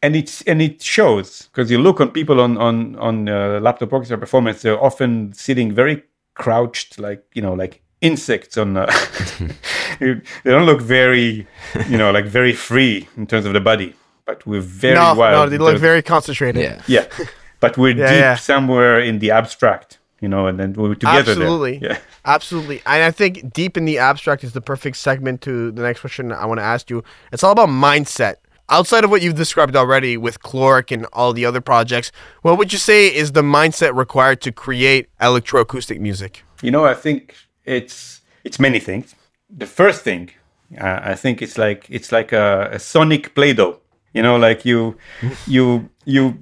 [0.02, 3.94] and it's and it shows because you look on people on on on uh, laptop
[3.94, 8.86] orchestra performance they're often sitting very crouched like you know like insects on uh,
[10.00, 11.48] they don't look very
[11.88, 13.94] you know like very free in terms of the body
[14.26, 16.62] but we're very no, wild no, in they look very concentrated.
[16.62, 16.82] yeah.
[16.88, 17.26] yeah
[17.60, 18.36] but we're Yeah, deep yeah.
[18.36, 21.78] somewhere in the abstract you know and then we're together Absolutely.
[21.80, 22.82] there yeah Absolutely.
[22.86, 26.32] And I think deep in the abstract is the perfect segment to the next question
[26.32, 27.04] I want to ask you.
[27.32, 28.36] It's all about mindset.
[28.72, 32.10] Outside of what you've described already with CLOrk and all the other projects,
[32.42, 36.46] what would you say is the mindset required to create electroacoustic music?
[36.62, 39.14] You know, I think it's it's many things.
[39.50, 40.32] The first thing,
[40.80, 43.78] uh, I think it's like it's like a, a sonic play-doh.
[44.14, 44.96] You know, like you
[45.48, 46.40] you you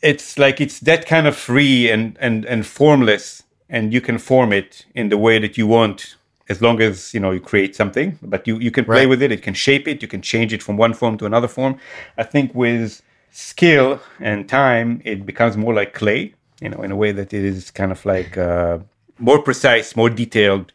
[0.00, 4.50] it's like it's that kind of free and and and formless and you can form
[4.52, 6.15] it in the way that you want
[6.48, 9.08] as long as you know you create something but you you can play Right.
[9.08, 11.48] with it it can shape it you can change it from one form to another
[11.48, 11.78] form.
[12.18, 16.96] I think with skill and time it becomes more like clay you know in a
[16.96, 18.78] way that it is kind of like uh,
[19.18, 20.72] more precise more detailed.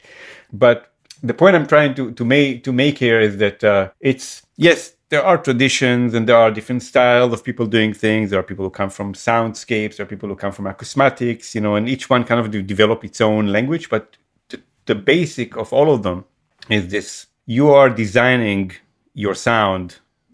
[0.54, 0.78] But
[1.24, 4.80] the point i'm trying to to make to make here is that uh, it's yes
[5.10, 8.30] there are traditions and there are different styles of people doing things.
[8.30, 11.62] There are people who come from soundscapes there are people who come from acousmatics you
[11.62, 14.18] know and each one kind of develop its own language but
[14.92, 16.26] the, basic of all of them
[16.70, 17.28] is this.
[17.46, 18.72] You are designing
[19.14, 19.88] your sound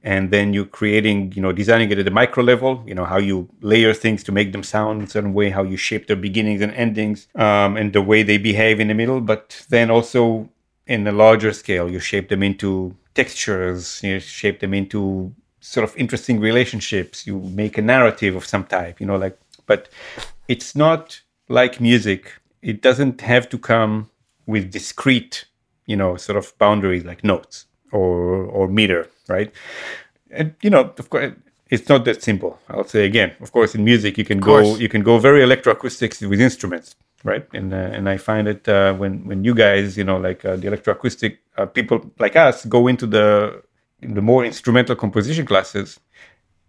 [0.04, 3.18] and then you're creating you know designing it at the micro level you know how
[3.18, 6.22] you layer things to make them sound in a certain way how you shape their
[6.28, 9.20] beginnings and endings um, and the way they behave in the middle.
[9.20, 10.50] But then also
[10.86, 15.96] in a larger scale you shape them into textures you shape them into sort of
[15.98, 17.28] interesting relationships.
[17.28, 19.90] You make a narrative of some type you know like but
[20.48, 22.34] it's not like music.
[22.62, 24.10] It doesn't have to come
[24.48, 25.46] with discrete
[25.86, 29.52] you know sort of boundaries like notes or or meter right?
[30.32, 31.34] And you know of course
[31.70, 32.60] it's not that simple.
[32.70, 36.28] I'll say again of course in music you can go you can go very electroacoustics
[36.28, 37.46] with instruments right?
[37.54, 40.56] And uh, and i find it uh, when when you guys you know like uh,
[40.56, 43.62] the electroacoustic uh, people like us go into the
[44.02, 46.00] the more instrumental composition classes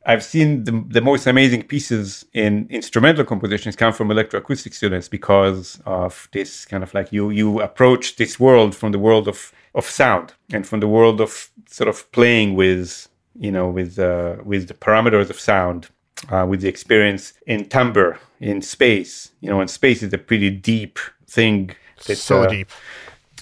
[0.08, 5.80] I've seen the, the most amazing pieces in instrumental compositions come from electroacoustic students because
[5.84, 9.84] of this kind of like you you approach this world from the world of of
[9.84, 14.68] sound and from the world of sort of playing with you know with uh, with
[14.68, 15.88] the parameters of sound
[16.30, 20.50] uh, with the experience in timbre in space you know and space is a pretty
[20.50, 22.70] deep thing so uh, deep.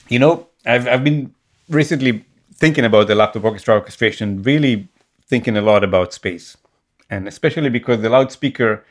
[0.08, 1.34] you know, I've, I've been
[1.68, 4.88] recently thinking about the laptop orchestra orchestration, really
[5.26, 6.56] thinking a lot about space.
[7.10, 8.84] And especially because the loudspeaker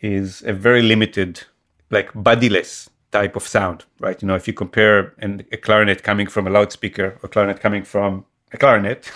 [0.00, 1.44] is a very limited,
[1.90, 4.20] like bodiless type of sound, right?
[4.20, 7.82] You know, if you compare an, a clarinet coming from a loudspeaker or clarinet coming
[7.82, 9.10] from a clarinet,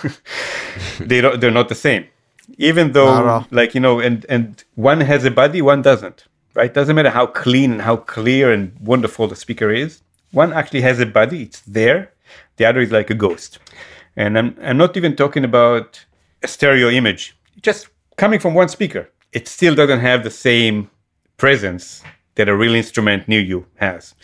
[1.01, 2.07] they don't, they're not the same.
[2.59, 6.73] Even though, like, you know, and, and one has a body, one doesn't, right?
[6.75, 10.03] Doesn't matter how clean and how clear and wonderful the speaker is.
[10.33, 12.13] One actually has a body, it's there.
[12.57, 13.59] The other is like a ghost.
[14.17, 16.05] And I'm, I'm not even talking about
[16.43, 19.09] a stereo image, just coming from one speaker.
[19.33, 20.91] It still doesn't have the same
[21.37, 22.03] presence
[22.35, 24.15] that a real instrument near you has.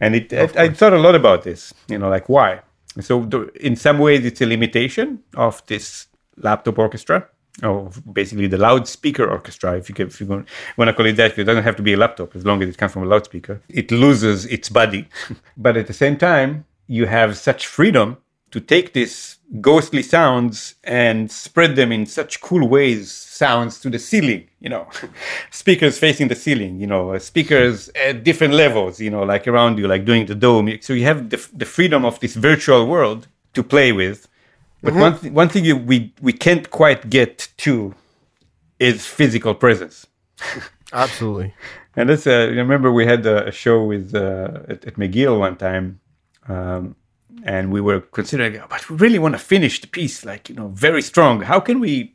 [0.00, 2.60] And it, I, I thought a lot about this, you know, like why?
[3.00, 6.06] So the, in some ways, it's a limitation of this
[6.36, 7.28] laptop orchestra,
[7.62, 10.48] or basically the loudspeaker orchestra, if you can, if you want
[10.78, 11.38] to call it that.
[11.38, 13.60] It doesn't have to be a laptop as long as it comes from a loudspeaker.
[13.68, 15.08] It loses its body,
[15.56, 18.18] but at the same time, you have such freedom
[18.50, 23.98] to take these ghostly sounds and spread them in such cool ways sounds to the
[23.98, 24.88] ceiling you know
[25.50, 29.78] speakers facing the ceiling you know uh, speakers at different levels you know like around
[29.78, 33.28] you like doing the dome so you have the, the freedom of this virtual world
[33.52, 34.28] to play with
[34.82, 35.00] but Mm-hmm.
[35.00, 37.94] one, th- one thing you, we, we can't quite get to
[38.78, 40.06] is physical presence
[40.92, 41.54] Absolutely.
[41.96, 45.56] and that's uh, remember we had a, a show with uh, at, at McGill one
[45.56, 46.00] time,
[46.48, 46.96] um,
[47.42, 50.68] and we were considering, but we really want to finish the piece like you know
[50.68, 51.40] very strong.
[51.42, 52.14] How can we,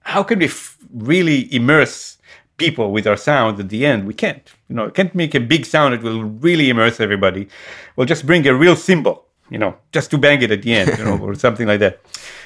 [0.00, 2.18] how can we f- really immerse
[2.56, 4.06] people with our sound at the end?
[4.06, 4.42] We can't.
[4.68, 7.48] You know, can't make a big sound that will really immerse everybody.
[7.96, 10.98] We'll just bring a real symbol, you know, just to bang it at the end,
[10.98, 12.00] you know, or something like that,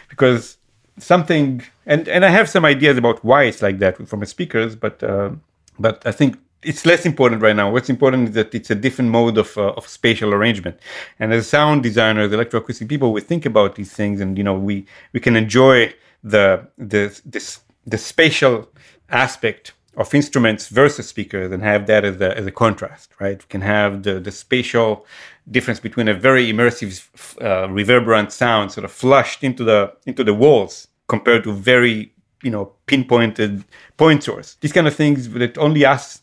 [0.08, 0.56] because
[0.98, 4.76] something and and I have some ideas about why it's like that from the speakers,
[4.76, 5.30] but uh,
[5.78, 7.70] but I think it's less important right now.
[7.70, 10.78] What's important is that it's a different mode of uh, of spatial arrangement.
[11.18, 14.86] And as sound designers, electroacoustic people, we think about these things, and you know we
[15.12, 17.02] we can enjoy the the
[17.86, 18.68] the spatial
[19.10, 23.38] aspect of instruments versus speakers and have that as a, as a contrast, right?
[23.38, 25.06] We can have the, the spatial
[25.50, 27.06] difference between a very immersive,
[27.40, 32.12] uh, reverberant sound sort of flushed into the into the walls compared to very
[32.42, 33.64] you know pinpointed
[33.96, 34.56] point source.
[34.60, 36.22] These kind of things that only us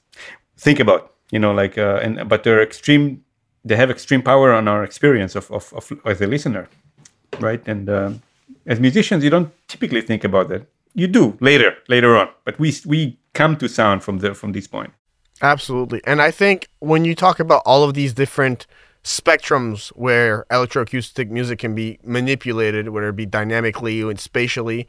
[0.58, 3.24] think about, you know, like uh, and but they're extreme.
[3.64, 6.68] They have extreme power on our experience of of, of as a listener,
[7.40, 7.62] right?
[7.68, 8.22] And um,
[8.66, 10.68] as musicians, you don't typically think about that.
[10.94, 14.68] You do later, later on, but we we come to sound from the from this
[14.68, 14.92] point.
[15.42, 16.02] Absolutely.
[16.06, 18.68] And I think when you talk about all of these different
[19.04, 24.88] spectrums where electroacoustic music can be manipulated, whether it be dynamically and spatially,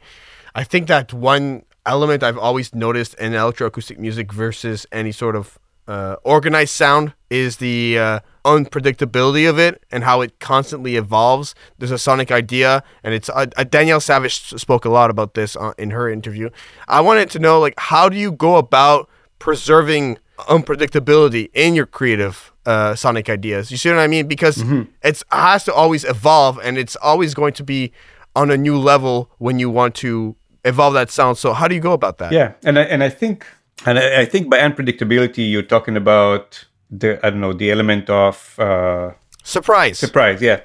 [0.53, 5.59] I think that one element I've always noticed in electroacoustic music versus any sort of
[5.87, 11.55] uh, organized sound is the uh, unpredictability of it and how it constantly evolves.
[11.77, 15.55] There's a sonic idea, and it's uh, uh, Danielle Savage spoke a lot about this
[15.55, 16.49] uh, in her interview.
[16.87, 19.09] I wanted to know, like, how do you go about
[19.39, 23.71] preserving unpredictability in your creative uh, sonic ideas?
[23.71, 24.27] You see what I mean?
[24.27, 24.57] Because
[25.01, 27.91] it's it has to always evolve, and it's always going to be
[28.35, 31.37] on a new level when you want to evolve that sound.
[31.37, 32.31] So, how do you go about that?
[32.31, 33.45] Yeah, and I, and I think
[33.85, 38.09] and I, I think by unpredictability you're talking about the I don't know the element
[38.09, 39.11] of uh,
[39.43, 39.99] Surprise.
[39.99, 40.41] surprise.
[40.41, 40.61] Yeah,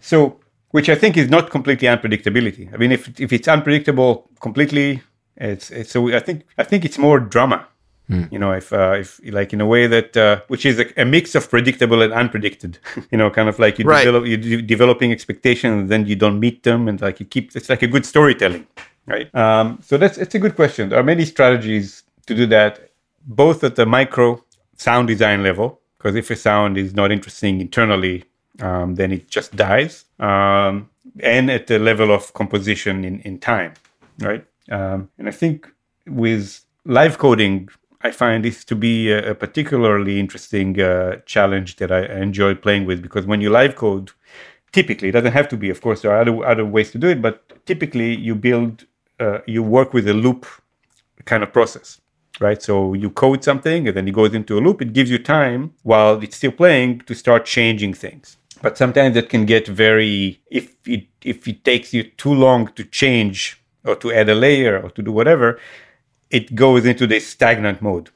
[0.00, 0.40] so
[0.70, 2.72] which I think is not completely unpredictability.
[2.72, 5.02] I mean, if if it's unpredictable completely,
[5.36, 7.66] it's, it's so I think I think it's more drama.
[8.30, 11.06] You know, if uh, if like in a way that uh, which is a, a
[11.06, 12.76] mix of predictable and unpredicted.
[13.10, 14.04] you know, kind of like you Right.
[14.04, 17.56] develop you de- developing expectations, and then you don't meet them, and like you keep.
[17.56, 18.66] It's like a good storytelling,
[19.06, 19.34] right?
[19.34, 20.88] Um, so that's it's a good question.
[20.88, 22.90] There are many strategies to do that,
[23.26, 24.42] both at the micro
[24.76, 28.24] sound design level, because if a sound is not interesting internally,
[28.60, 30.88] um, then it just dies, um,
[31.20, 33.74] and at the level of composition in in time,
[34.20, 34.44] right?
[34.70, 35.68] Um, and I think
[36.06, 37.68] with live coding,
[38.02, 42.84] I find this to be a, a particularly interesting uh, challenge that I enjoy playing
[42.84, 44.12] with because when you live code,
[44.72, 47.08] typically it doesn't have to be, of course, there are other other ways to do
[47.08, 48.84] it, but typically you build,
[49.20, 50.46] uh, you work with a loop
[51.24, 52.00] kind of process,
[52.40, 52.62] right?
[52.62, 54.82] So you code something and then it goes into a loop.
[54.82, 58.36] It gives you time while it's still playing to start changing things.
[58.62, 62.84] But sometimes that can get very if it if it takes you too long to
[62.84, 65.58] change or to add a layer or to do whatever,
[66.30, 68.10] it goes into this stagnant mode,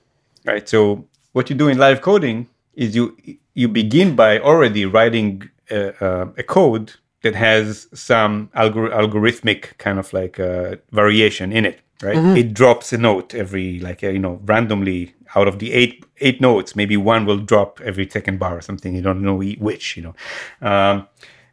[0.47, 0.67] right?
[0.67, 3.17] So what you do in live coding is you
[3.55, 9.99] you begin by already writing a, a, a code that has some algor- algorithmic kind
[9.99, 12.17] of like uh, variation in it, right?
[12.37, 16.41] It drops a note every like uh, you know randomly out of the eight eight
[16.41, 18.95] notes, maybe one will drop every second bar or something.
[18.95, 20.15] You don't know which, you know.
[20.61, 21.09] Um,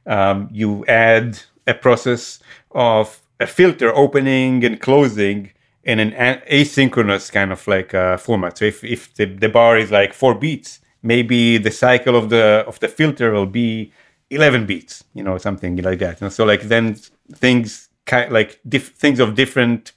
[0.08, 2.40] um, you add a process
[2.72, 5.52] of a filter opening and closing
[5.84, 6.12] in an
[6.50, 8.58] asynchronous kind of like uh, format.
[8.58, 12.64] So if, if the, the bar is like four beats, maybe the cycle of the
[12.68, 13.92] of the filter will be
[14.36, 16.22] 11 beats, you know, something like that.
[16.22, 16.96] And so like then
[17.34, 19.92] things like diff- things of different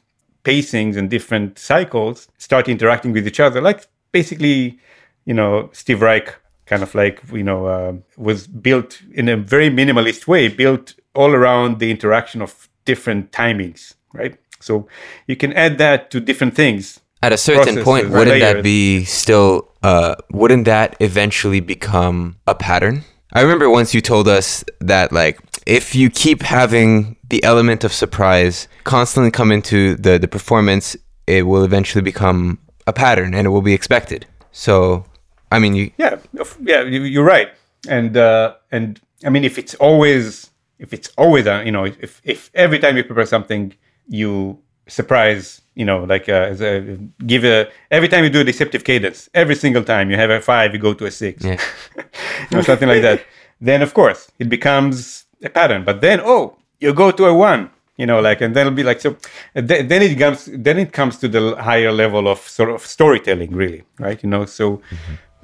[0.44, 3.60] pacings and different cycles start interacting with each other.
[3.60, 4.78] Like basically,
[5.24, 6.34] you know, Steve Reich
[6.66, 11.34] kind of like, you know, uh, was built in a very minimalist way, built all
[11.34, 14.38] around the interaction of different timings, right?
[14.60, 14.88] So
[15.26, 17.00] you can add that to different things.
[17.22, 19.68] At a certain point, wouldn't that be still?
[19.82, 23.04] Uh, wouldn't that eventually become a pattern?
[23.32, 27.92] I remember once you told us that like if you keep having the element of
[27.92, 33.50] surprise constantly come into the the performance, it will eventually become a pattern and it
[33.50, 34.26] will be expected.
[34.52, 35.04] So,
[35.52, 36.16] I mean, you Yeah,
[36.60, 37.48] yeah, you- you're right.
[37.88, 42.20] And uh, and I mean, if it's always if it's always a you know if
[42.24, 43.74] if every time you prepare something
[44.08, 48.44] you surprise you know like uh, as a, give a every time you do a
[48.44, 51.44] deceptive cadence every single time you have a five you go to a six.
[51.44, 51.60] Yeah.
[51.96, 53.24] you know something like that.
[53.60, 55.84] Then of course it becomes a pattern.
[55.84, 58.82] But then oh you go to a one you know like and then it'll be
[58.82, 59.16] like so
[59.54, 63.52] th- then it comes then it comes to the higher level of sort of storytelling
[63.52, 64.20] really right?
[64.22, 64.82] You know so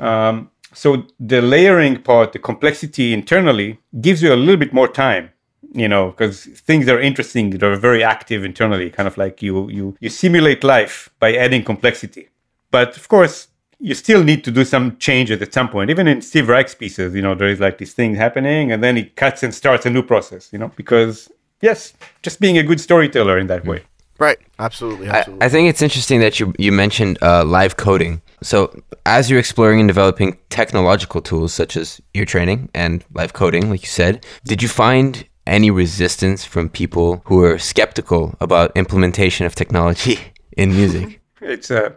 [0.01, 5.31] um, so the layering part the complexity internally gives you a little bit more time
[5.75, 9.97] you know because things are interesting they're very active internally kind of like you you
[10.01, 12.29] you simulate life by adding complexity
[12.71, 13.49] but of course
[13.81, 17.15] you still need to do some changes at some point even in steve reich's pieces
[17.15, 19.91] you know there is like this thing happening and then he cuts and starts a
[19.91, 21.29] new process you know because
[21.61, 23.83] yes just being a good storyteller in that way
[24.19, 24.39] Right.
[24.61, 25.09] Absolutely.
[25.09, 25.45] I, Absolutely.
[25.45, 28.23] I think it's interesting that you you mentioned uh, live coding.
[28.43, 28.73] So
[29.07, 33.83] as you're exploring and developing technological tools such as ear training and live coding, like
[33.83, 39.55] you said, did you find any resistance from people who are skeptical about implementation of
[39.55, 40.19] technology
[40.57, 41.21] in music?
[41.41, 41.97] it's a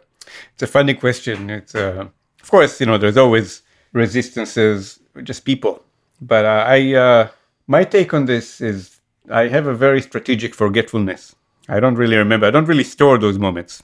[0.54, 1.50] it's a funny question.
[1.50, 2.08] It's uh,
[2.42, 3.62] of course you know there's always
[3.94, 5.84] resistances, just people.
[6.22, 7.30] But uh, I uh,
[7.68, 11.36] my take on this is I have a very strategic forgetfulness.
[11.70, 12.48] I don't really remember.
[12.48, 13.84] I don't really store those moments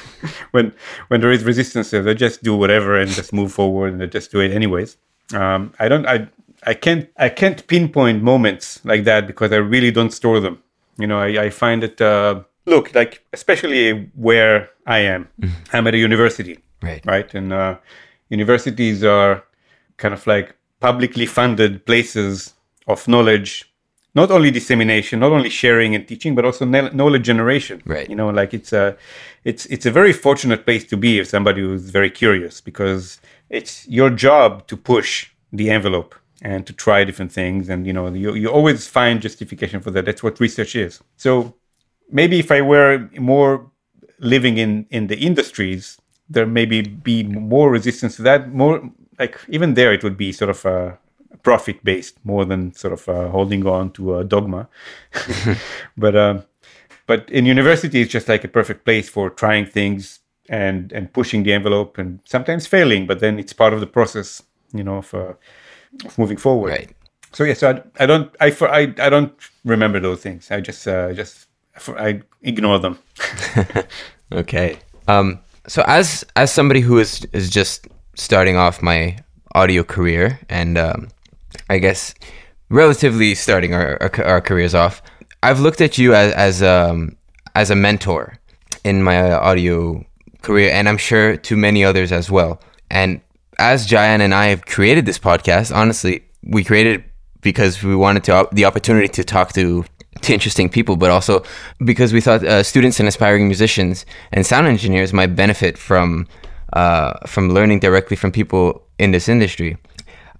[0.52, 0.72] when
[1.08, 2.06] when there is resistances.
[2.06, 4.96] I just do whatever and just move forward and I just do it anyways.
[5.32, 6.06] Um, I don't.
[6.06, 6.28] I
[6.66, 10.62] I can't I can't pinpoint moments like that because I really don't store them.
[10.98, 12.00] You know, I, I find it.
[12.00, 15.28] Uh, look, like especially where I am,
[15.72, 17.04] I'm at a university, Right.
[17.06, 17.34] right?
[17.34, 17.76] And uh,
[18.28, 19.42] universities are
[19.96, 22.54] kind of like publicly funded places
[22.86, 23.72] of knowledge,
[24.14, 27.82] not only dissemination, not only sharing and teaching, but also knowledge generation.
[27.86, 28.08] Right.
[28.08, 28.96] You know, like it's a,
[29.44, 33.86] it's it's a very fortunate place to be if somebody who's very curious because it's
[33.88, 36.14] your job to push the envelope
[36.44, 40.04] and to try different things and you know you, you always find justification for that
[40.04, 41.54] that's what research is so
[42.10, 43.70] maybe if I were more
[44.18, 48.52] living in in the industries, there maybe be more resistance to that.
[48.52, 50.98] More like even there, it would be sort of a
[51.42, 54.68] profit based more than sort of uh, holding on to a dogma.
[55.96, 56.44] but um,
[57.06, 61.42] but in university, it's just like a perfect place for trying things and and pushing
[61.42, 64.42] the envelope and sometimes failing, but then it's part of the process,
[64.72, 65.32] you know, of, uh,
[66.16, 66.70] moving forward.
[66.70, 66.90] Right.
[67.32, 69.32] So yeah, so I, I don't I, for, I I don't
[69.64, 70.50] remember those things.
[70.50, 71.48] I just uh, just
[71.88, 72.98] I ignore them.
[74.32, 74.78] Okay.
[75.06, 77.86] Um, so as as somebody who is is just
[78.16, 79.16] starting off my
[79.54, 81.08] audio career and um,
[81.70, 82.14] I guess
[82.68, 85.02] relatively starting our, our our careers off,
[85.42, 87.16] I've looked at you as as um
[87.54, 88.38] as a mentor
[88.82, 90.04] in my audio
[90.42, 92.60] career, and I'm sure to many others as well.
[92.90, 93.20] And
[93.58, 97.04] as Jaian and I have created this podcast, honestly, we created it
[97.40, 99.84] because we wanted to the opportunity to talk to
[100.22, 101.42] to interesting people, but also
[101.84, 106.26] because we thought uh, students and aspiring musicians and sound engineers might benefit from
[106.72, 109.76] uh, from learning directly from people in this industry.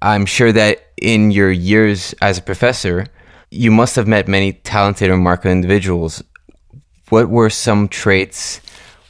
[0.02, 3.06] I'm sure that in your years as a professor,
[3.50, 6.22] you must have met many talented and remarkable individuals.
[7.10, 8.60] What were some traits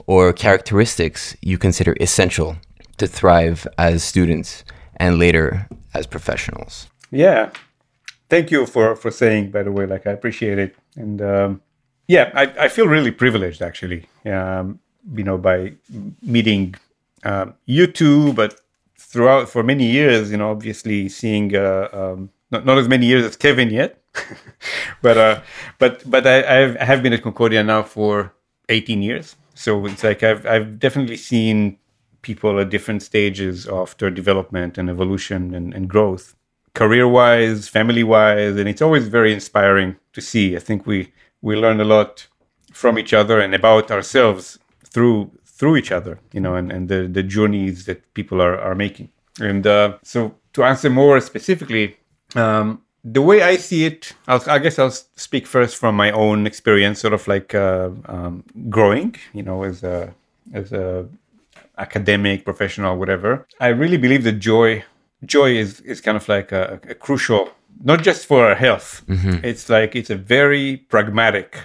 [0.06, 2.56] or characteristics you consider essential
[2.98, 4.64] to thrive as students
[4.96, 6.88] and later as professionals?
[7.10, 7.50] Yeah,
[8.28, 9.50] thank you for for saying.
[9.50, 11.62] By the way, like I appreciate it, and um,
[12.08, 14.06] yeah, I, I feel really privileged actually.
[14.26, 14.80] Um,
[15.14, 15.74] you know, by
[16.22, 16.74] meeting
[17.24, 18.60] um, you two, but
[18.98, 23.24] throughout for many years, you know, obviously seeing uh, um, not not as many years
[23.24, 24.02] as Kevin yet,
[25.02, 25.40] but uh,
[25.78, 28.32] but but I I've, I have been at Concordia now for
[28.68, 31.78] 18 years, so it's like I've I've definitely seen
[32.28, 36.34] people at different stages of their development and evolution and, and growth
[36.74, 40.56] career wise, family wise, and it's always very inspiring to see.
[40.56, 42.26] I think we we learn a lot
[42.72, 47.06] from each other and about ourselves through through each other, you know, and, and the,
[47.06, 49.08] the journeys that people are, are making.
[49.40, 51.96] And uh, so to answer more specifically,
[52.34, 56.46] um, the way I see it, I'll, I guess I'll speak first from my own
[56.46, 60.12] experience, sort of like uh, um, growing, you know, as a
[60.52, 61.06] as a
[61.78, 63.46] academic, professional, whatever.
[63.60, 64.84] I really believe that joy
[65.24, 67.50] joy is, is kind of like a, a crucial
[67.82, 69.02] not just for our health.
[69.42, 71.58] It's like it's a very pragmatic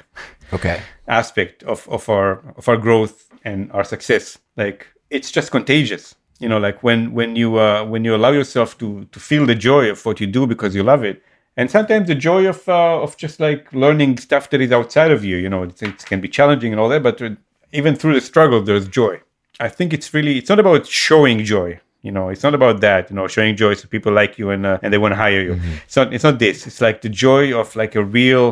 [0.51, 0.81] Okay.
[1.07, 4.37] aspect of, of our of our growth and our success.
[4.57, 6.15] Like it's just contagious.
[6.39, 9.55] You know like when when you uh, when you allow yourself to to feel the
[9.55, 11.21] joy of what you do because you love it.
[11.57, 15.23] And sometimes the joy of uh, of just like learning stuff that is outside of
[15.23, 17.29] you you know it, it can be challenging and all that but uh,
[17.73, 19.19] even through the struggle there's joy
[19.59, 23.09] i think it's really it's not about showing joy You know, it's not about that.
[23.09, 25.43] You know, showing joy so people like you and uh, and they want to hire
[25.47, 25.55] you.
[25.85, 26.07] It's not.
[26.15, 26.57] It's not this.
[26.67, 28.45] It's like the joy of like a real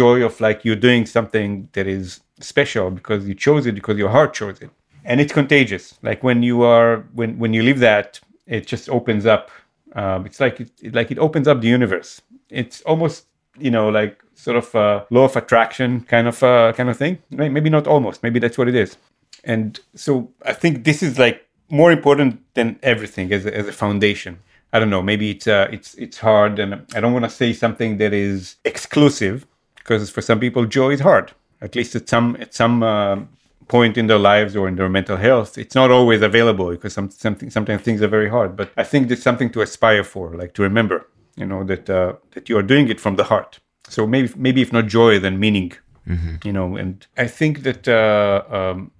[0.00, 2.06] joy of like you're doing something that is
[2.40, 4.70] special because you chose it because your heart chose it,
[5.08, 5.84] and it's contagious.
[6.08, 9.44] Like when you are when when you live that, it just opens up.
[9.94, 12.10] Um, it's like it, it like it opens up the universe.
[12.50, 13.26] It's almost
[13.66, 17.14] you know like sort of a law of attraction kind of uh, kind of thing.
[17.30, 18.22] Maybe not almost.
[18.26, 18.98] Maybe that's what it is.
[19.44, 23.72] And so I think this is like more important than everything as a, as a
[23.72, 24.38] foundation.
[24.72, 25.02] I don't know.
[25.02, 28.56] Maybe it's uh, it's it's hard, and I don't want to say something that is
[28.64, 29.46] exclusive
[29.76, 31.32] because for some people joy is hard.
[31.60, 33.28] At least at some at some um
[33.68, 37.10] point in their lives or in their mental health, it's not always available because some
[37.10, 38.56] something sometimes things are very hard.
[38.56, 41.06] But I think there's something to aspire for, like to remember,
[41.36, 43.60] you know, that uh, that you are doing it from the heart.
[43.88, 45.72] So maybe maybe if not joy, then meaning,
[46.44, 46.76] you know.
[46.76, 48.90] And I think that uh, um,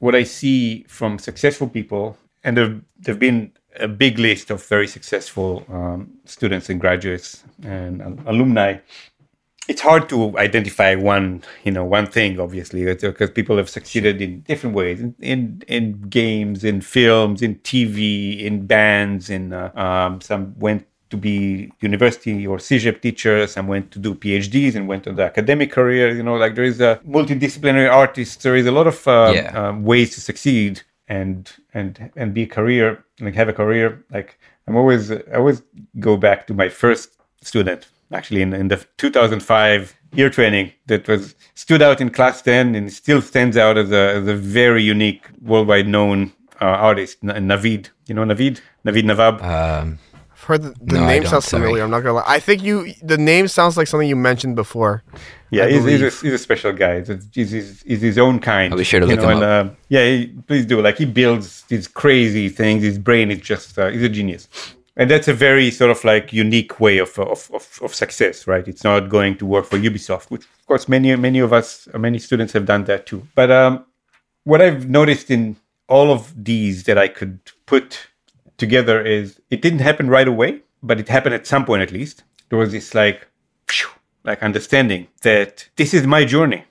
[0.00, 4.86] what I see from successful people, and there there've been a big list of very
[4.86, 8.78] successful um, students and graduates and al- alumni.
[9.68, 12.40] It's hard to identify one, you know, one thing.
[12.40, 17.56] Obviously, because people have succeeded in different ways in in, in games, in films, in
[17.56, 23.66] TV, in bands, in uh, um, some went to be university or CEGEP teachers, some
[23.68, 26.14] went to do PhDs and went on the academic career.
[26.14, 28.42] You know, like there is a multidisciplinary artist.
[28.42, 29.68] There is a lot of uh, Yeah.
[29.68, 34.38] um, ways to succeed and and and be a career like have a career like
[34.66, 35.62] i'm always i always
[36.00, 37.08] go back to my first
[37.40, 42.74] student actually in, in the 2005 year training that was stood out in class 10
[42.74, 46.30] and still stands out as a, as a very unique worldwide known
[46.60, 49.98] uh, artist N- navid you know navid navid navab Um,
[50.48, 51.62] heard the, the No, name sounds sorry.
[51.62, 51.84] familiar.
[51.84, 52.24] I'm not gonna lie.
[52.26, 55.02] I think you the name sounds like something you mentioned before.
[55.50, 56.98] Yeah, he's, he's, a, he's a special guy.
[57.00, 58.72] He's, he's, he's, he's his own kind.
[58.72, 60.82] I'll be sure to you look him and, uh, yeah, he, please do.
[60.82, 62.82] Like he builds these crazy things.
[62.82, 64.48] His brain is just uh, he's a genius,
[64.96, 68.66] and that's a very sort of like unique way of, of, of, of success, right?
[68.66, 71.98] It's not going to work for Ubisoft, which of course many many of us, uh,
[71.98, 73.26] many students have done that too.
[73.34, 73.84] But um,
[74.44, 75.56] what I've noticed in
[75.88, 78.07] all of these that I could put
[78.58, 82.24] together is it didn't happen right away, but it happened at some point at least.
[82.50, 83.26] There was this like,
[84.24, 86.64] like understanding that this is my journey.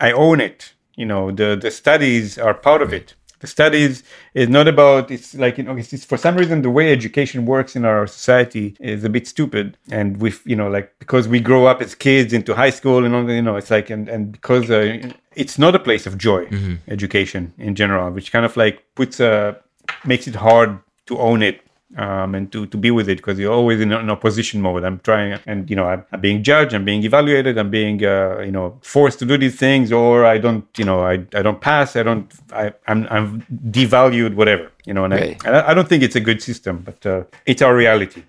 [0.00, 0.74] I own it.
[0.96, 3.14] You know, the the studies are part of it.
[3.38, 4.02] The studies
[4.34, 5.10] is not about.
[5.10, 8.06] It's like you know, it's, it's for some reason the way education works in our
[8.06, 11.94] society is a bit stupid, and with you know, like because we grow up as
[11.94, 15.58] kids into high school and all, you know, it's like and and because uh, it's
[15.58, 16.46] not a place of joy,
[16.88, 19.58] education in general, which kind of like puts a
[20.04, 20.78] makes it hard
[21.10, 21.56] to own it
[21.96, 24.84] um, and to, to be with it because you're always in, an opposition mode.
[24.84, 28.38] I'm trying, and you know, I'm, I'm being judged, I'm being evaluated, I'm being, uh,
[28.48, 31.60] you know, forced to do these things, or I don't, you know, I, I don't
[31.60, 33.42] pass, I don't, I, I'm, I'm
[33.78, 35.46] devalued, whatever, you know, and Right.
[35.46, 38.22] I, I don't think it's a good system, but uh, it's our reality.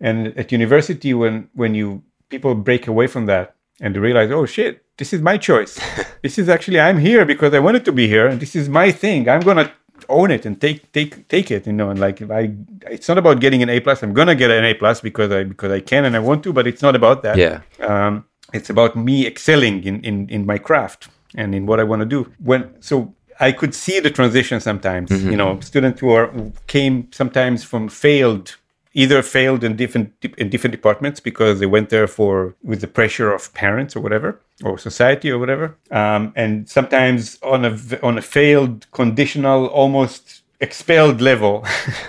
[0.00, 4.44] And at university, when when you people break away from that and they realize, oh
[4.44, 5.80] shit, this is my choice.
[6.22, 8.88] this is actually I'm here because I wanted to be here, and this is my
[8.92, 9.20] thing.
[9.26, 9.72] I'm gonna
[10.08, 11.90] own it and take take take it, you know.
[11.90, 12.52] And like if I,
[12.90, 14.02] it's not about getting an A plus.
[14.02, 16.52] I'm gonna get an A plus because I because I can and I want to,
[16.52, 17.36] but it's not about that.
[17.36, 17.60] Yeah.
[17.80, 22.00] Um, it's about me excelling in, in in my craft and in what I want
[22.00, 22.32] to do.
[22.38, 23.12] When so.
[23.38, 25.10] I could see the transition sometimes.
[25.10, 28.56] You know, students who are who came sometimes from failed
[29.02, 30.08] either failed in different
[30.42, 34.28] in different departments because they went there for with the pressure of parents or whatever
[34.64, 35.66] or society or whatever.
[36.00, 37.72] Um, and sometimes on a
[38.08, 40.22] on a failed conditional almost
[40.60, 41.54] expelled level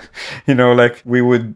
[0.47, 1.47] you know like we would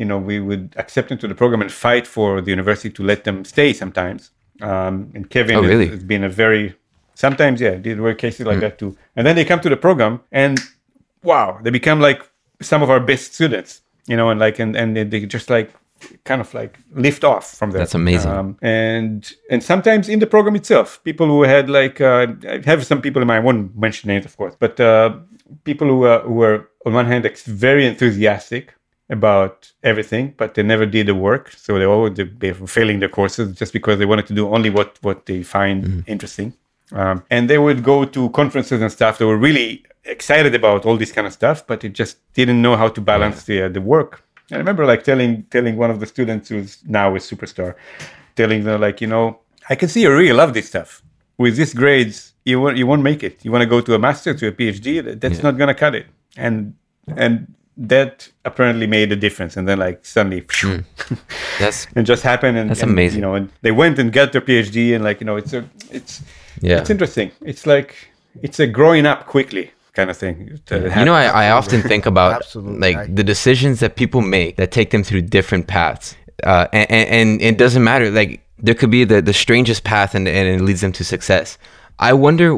[0.00, 3.20] you know we would accept into the program and fight for the university to let
[3.24, 4.30] them stay sometimes.
[4.70, 5.88] Um, and kevin Oh, has- really?
[5.94, 6.74] has been a very
[7.14, 8.96] sometimes yeah there were cases like that too.
[9.16, 10.58] And then they come to the program and
[11.22, 12.20] wow they become like
[12.60, 15.70] some of our best students you know and like and, and they, just like
[16.24, 18.30] kind of like lift off from there That's amazing.
[18.30, 22.86] um, and and sometimes in the program itself people who had like uh, i have
[22.86, 25.16] some people in mind i won't mention names of course but uh,
[25.64, 28.74] people who, uh, who were on one hand ex- very enthusiastic
[29.10, 33.08] about everything but they never did the work so they always they were failing their
[33.08, 36.52] courses just because they wanted to do only what what they find interesting
[36.92, 39.18] um, and they would go to conferences and stuff.
[39.18, 42.76] They were really excited about all this kind of stuff, but it just didn't know
[42.76, 44.24] how to balance the uh, the work.
[44.50, 47.74] I remember like telling telling one of the students who's now a superstar,
[48.36, 49.38] telling them like, you know,
[49.68, 51.02] I can see you really love this stuff.
[51.36, 53.44] With these grades, you won't you won't make it.
[53.44, 55.94] You want to go to a master to a PhD, that- that's not gonna cut
[55.94, 56.06] it.
[56.36, 56.74] And
[57.16, 59.56] and that apparently made a difference.
[59.56, 60.44] And then like suddenly,
[61.60, 62.58] That's and just happened.
[62.58, 63.20] And That's and, amazing.
[63.20, 65.68] You know, and they went and got their PhD, and like you know, it's a
[65.90, 66.22] it's
[66.60, 66.80] yeah.
[66.80, 67.30] it's interesting.
[67.42, 67.94] It's like
[68.42, 70.34] it's a growing up quickly kind of thing.
[70.66, 72.78] that You know, I, I often think about Absolutely.
[72.86, 76.90] like I- the decisions that people make that take them through different paths, uh, and,
[76.90, 78.10] and, and it doesn't matter.
[78.10, 78.32] Like
[78.66, 81.58] there could be the, the strangest path, and, and it leads them to success.
[81.98, 82.48] I wonder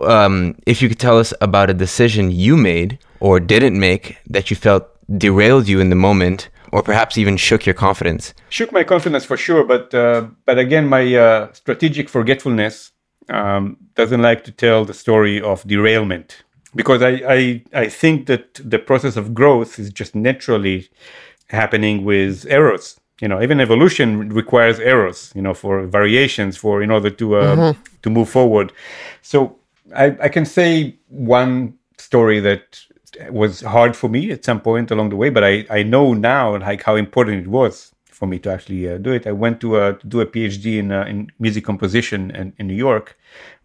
[0.00, 0.34] um,
[0.66, 4.56] if you could tell us about a decision you made or didn't make that you
[4.56, 4.84] felt
[5.24, 8.34] derailed you in the moment, or perhaps even shook your confidence.
[8.48, 9.64] shook my confidence for sure.
[9.64, 12.92] But uh, but again, my uh, strategic forgetfulness
[13.28, 16.43] um, doesn't like to tell the story of derailment
[16.74, 20.88] because I, I I think that the process of growth is just naturally
[21.48, 22.98] happening with errors.
[23.20, 25.32] You know, even evolution requires errors.
[25.34, 27.72] You know, for variations for in order to uh,
[28.02, 28.72] to move forward.
[29.22, 29.56] So
[29.94, 32.80] I, I can say one story that
[33.30, 36.56] was hard for me at some point along the way, but I, I know now
[36.58, 39.26] like how important it was for me to actually uh, do it.
[39.26, 42.66] I went to, uh, to do a PhD in, uh, in music composition in, in
[42.66, 43.16] New York,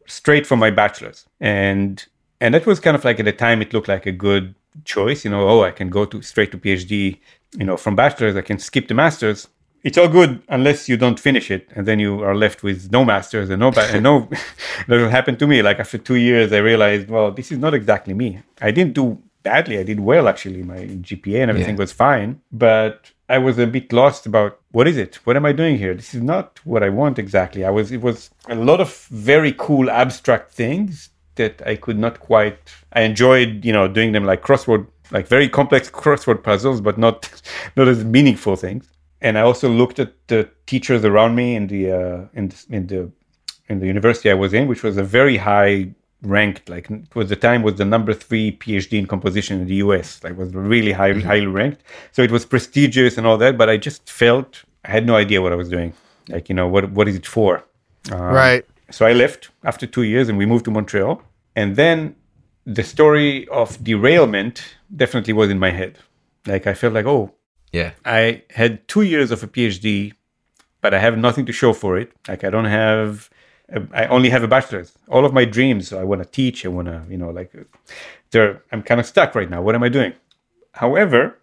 [0.05, 2.05] straight from my bachelor's, and
[2.41, 4.55] and that was kind of like at the time it looked like a good
[4.85, 5.25] choice.
[5.25, 7.19] You know, oh, I can go to straight to PhD.
[7.57, 9.47] You know, from bachelor's I can skip the master's.
[9.83, 13.05] It's all good unless you don't finish it, and then you are left with no
[13.05, 14.29] masters and no ba- and no.
[14.87, 15.61] that happened to me.
[15.61, 18.41] Like after two years, I realized, well, this is not exactly me.
[18.61, 19.77] I didn't do badly.
[19.79, 20.63] I did well actually.
[20.63, 21.79] My GPA and everything Yeah.
[21.83, 25.15] was fine, but I was a bit lost about what is it?
[25.23, 25.93] What am I doing here?
[25.93, 27.63] This is not what I want exactly.
[27.63, 27.91] I was.
[27.91, 31.09] It was a lot of very cool abstract things
[31.41, 32.59] that I could not quite.
[32.93, 37.17] I enjoyed, you know, doing them like crossword, like very complex crossword puzzles, but not
[37.75, 38.87] not as meaningful things.
[39.21, 42.87] And I also looked at the teachers around me in the uh, in the, in
[42.87, 43.01] the
[43.69, 45.89] in the university I was in, which was a very high
[46.21, 49.75] ranked, like it was the time was the number three PhD in composition in the
[49.75, 50.23] US.
[50.23, 51.83] Like was really high, highly ranked.
[52.11, 55.41] So it was prestigious and all that, but I just felt I had no idea
[55.41, 55.93] what I was doing.
[56.27, 57.63] Like you know what what is it for?
[58.11, 58.65] Um, right.
[58.91, 61.21] So I left after two years and we moved to Montreal.
[61.55, 62.15] And then
[62.65, 64.63] the story of derailment
[64.95, 65.97] definitely was in my head.
[66.45, 67.31] Like I felt like, oh,
[67.71, 67.91] Yeah.
[68.05, 70.13] I had two years of a PhD,
[70.81, 72.11] but I have nothing to show for it.
[72.27, 73.29] Like I don't have,
[73.93, 74.93] I only have a bachelor's.
[75.07, 76.65] All of my dreams, I want to teach.
[76.65, 77.51] I want to, you know, like,
[78.31, 79.61] they're, I'm kind of stuck right now.
[79.61, 80.13] What am I doing?
[80.73, 81.38] However,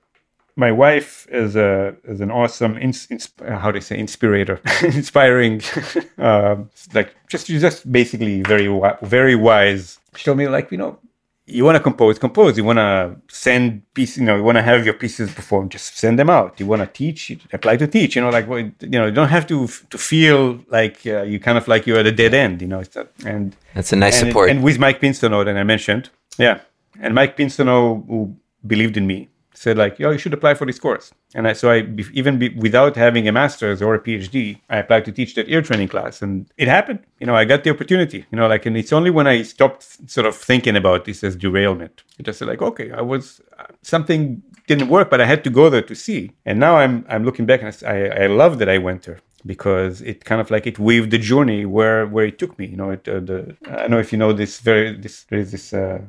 [0.57, 5.61] my wife is a is an awesome, ins, ins, how do you say, inspirator, inspiring,
[6.19, 8.69] um, like just just basically very
[9.03, 10.01] very wise.
[10.16, 10.99] She told me like, you know,
[11.45, 12.57] you want to compose, compose.
[12.57, 15.99] You want to send pieces, you know, you want to have your pieces performed, just
[15.99, 16.59] send them out.
[16.59, 18.16] You want to teach, apply to teach.
[18.16, 21.39] You know, like well, you know, you don't have to to feel like uh, you
[21.39, 22.62] kind of like you're at a dead end.
[22.62, 22.83] You know,
[23.27, 24.49] and That's a nice and, support.
[24.49, 26.09] and with Mike Pinsonneault that I mentioned,
[26.39, 26.61] yeah,
[26.99, 28.35] and Mike Pinsonneault who
[28.66, 31.12] believed in me said like, yo, you should apply for this course.
[31.35, 35.05] And I, so I, even be, without having a master's or a PhD, I applied
[35.07, 37.01] to teach that ear training class, and it happened.
[37.20, 38.24] You know, I got the opportunity.
[38.31, 41.37] You know, like, and it's only when I stopped sort of thinking about this as
[41.37, 42.03] derailment.
[42.19, 45.51] It just said like, okay, I was uh, something didn't work, but I had to
[45.51, 46.33] go there to see.
[46.45, 50.03] And now I'm I'm looking back and I I love that I went there because
[50.03, 52.66] it kind of like it weaved the journey where where it took me.
[52.66, 55.39] You know, it, uh, the I don't know if you know this very this there
[55.39, 56.01] is this uh,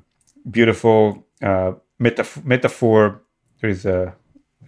[0.50, 3.22] beautiful uh, metaf- metaphor.
[3.62, 4.16] There is a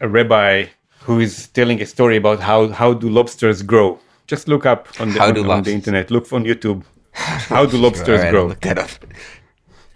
[0.02, 0.66] a rabbi
[1.02, 4.00] who is telling a story about how how do lobsters grow.
[4.28, 6.12] Just look up on the How on, do on the internet.
[6.12, 6.84] Look on YouTube.
[7.14, 8.48] How do lobsters All right, I'll grow?
[8.48, 8.92] look that up.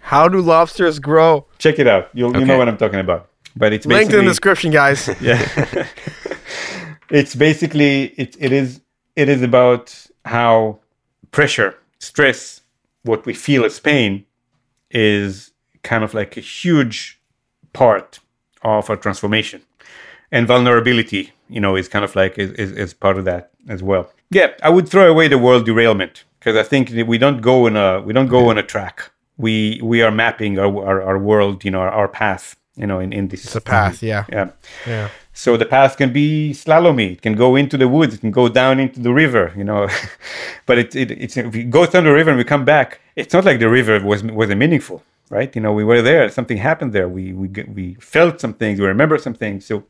[0.00, 1.46] How do lobsters grow?
[1.58, 2.08] Check it out.
[2.12, 3.30] You'll you know what I'm talking about.
[3.56, 5.08] But it's Link in the description, guys.
[5.20, 5.86] yeah
[7.10, 8.80] it's basically it, it is
[9.16, 9.94] it is about
[10.24, 10.80] how
[11.30, 12.62] pressure stress
[13.02, 14.24] what we feel as pain
[14.90, 15.52] is
[15.82, 17.20] kind of like a huge
[17.72, 18.20] part
[18.64, 19.62] of a transformation
[20.32, 23.82] and vulnerability you know is kind of like is, is, is part of that as
[23.82, 27.40] well yeah i would throw away the world derailment because i think that we don't
[27.40, 31.02] go in a we don't go on a track we we are mapping our our,
[31.02, 34.02] our world you know our, our path you know in, in this It's a path,
[34.02, 34.24] yeah.
[34.32, 34.48] yeah
[34.86, 35.08] Yeah.
[35.32, 37.12] so the path can be slalomy.
[37.12, 38.14] It can go into the woods.
[38.14, 39.52] It can go down into the river.
[39.56, 39.88] You know,
[40.66, 42.88] but it, it it's if we go down the river and we come back,
[43.20, 44.98] it's not like the river was wasn't meaningful,
[45.30, 45.54] right?
[45.54, 46.28] You know, we were there.
[46.28, 47.08] Something happened there.
[47.08, 48.80] We we we felt some things.
[48.80, 49.66] We remember some things.
[49.66, 49.84] So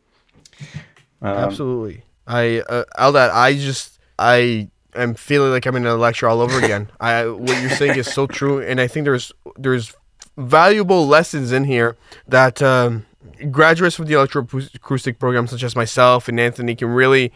[1.23, 2.03] um, Absolutely.
[2.27, 6.59] I uh, Eldad, I just I am feeling like I'm in a lecture all over
[6.59, 6.91] again.
[7.01, 9.95] I what you're saying is so true, and I think there's there's
[10.37, 11.97] valuable lessons in here
[12.27, 13.07] that um,
[13.51, 17.33] graduates from the electroacoustic program, such as myself and Anthony, can really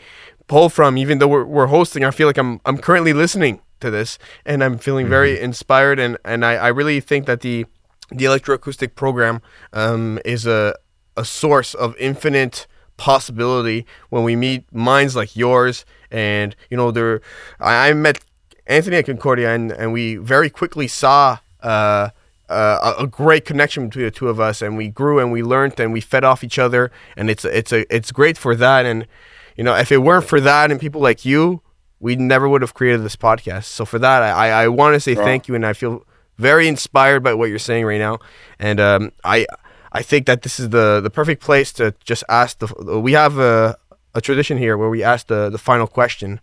[0.47, 0.97] pull from.
[0.99, 4.63] Even though we're, we're hosting, I feel like I'm I'm currently listening to this, and
[4.63, 7.67] I'm feeling very inspired, and and I, I really think that the
[8.11, 9.41] the electroacoustic program
[9.73, 10.75] um, is a
[11.17, 12.67] a source of infinite
[12.97, 17.21] possibility when we meet minds like yours and you know there
[17.61, 18.21] I, I met
[18.67, 22.11] Anthony at Concordia and, and we very quickly saw uh,
[22.49, 25.43] uh, a, a great connection between the two of us, and we grew and we
[25.43, 28.87] learned and we fed off each other, and it's it's a it's great for that.
[28.87, 29.07] And
[29.57, 31.61] you know, if it weren't for that and people like you,
[32.01, 33.65] we never would have created this podcast.
[33.65, 36.07] So for that, I I want to say thank you, and I feel
[36.39, 38.19] very inspired by what you're saying right now,
[38.59, 39.47] and um, I
[39.93, 43.01] I think that this is the the perfect place to just ask the.
[43.01, 43.77] We have a
[44.15, 46.41] a tradition here where we ask the the final question,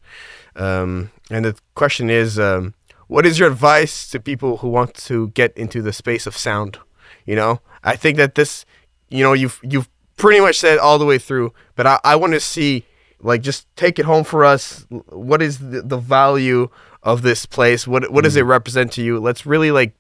[0.55, 2.39] um, and the question is.
[2.39, 2.73] Um,
[3.07, 6.79] what is your advice to people who want to get into the space of sound?
[7.25, 8.65] You know, I think that this,
[9.09, 12.33] you know, you've you've pretty much said all the way through, but I, I want
[12.33, 12.85] to see
[13.19, 14.85] like just take it home for us.
[15.09, 16.69] What is the, the value
[17.05, 17.87] of this place?
[17.87, 19.19] What what does it represent to you?
[19.19, 19.95] Let's really like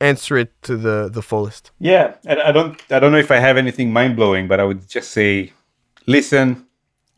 [0.00, 1.70] answer it to the the fullest.
[1.78, 4.64] Yeah, and I don't I don't know if I have anything mind blowing, but I
[4.64, 5.52] would just say,
[6.06, 6.66] listen,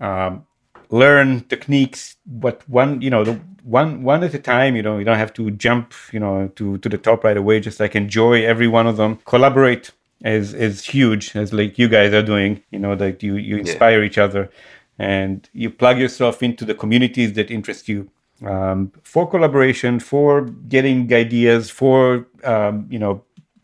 [0.01, 0.47] um,
[0.91, 2.17] learn techniques.
[2.27, 4.77] But one, you know, the, one one at a time.
[4.77, 7.61] You know, you don't have to jump, you know, to to the top right away.
[7.61, 9.17] Just like enjoy every one of them.
[9.25, 9.93] Collaborate
[10.25, 12.63] is is huge, as like you guys are doing.
[12.71, 14.51] You know, that you you inspire each other,
[14.99, 18.11] and you plug yourself into the communities that interest you.
[18.45, 23.23] Um, for collaboration, for getting ideas, for um, you know,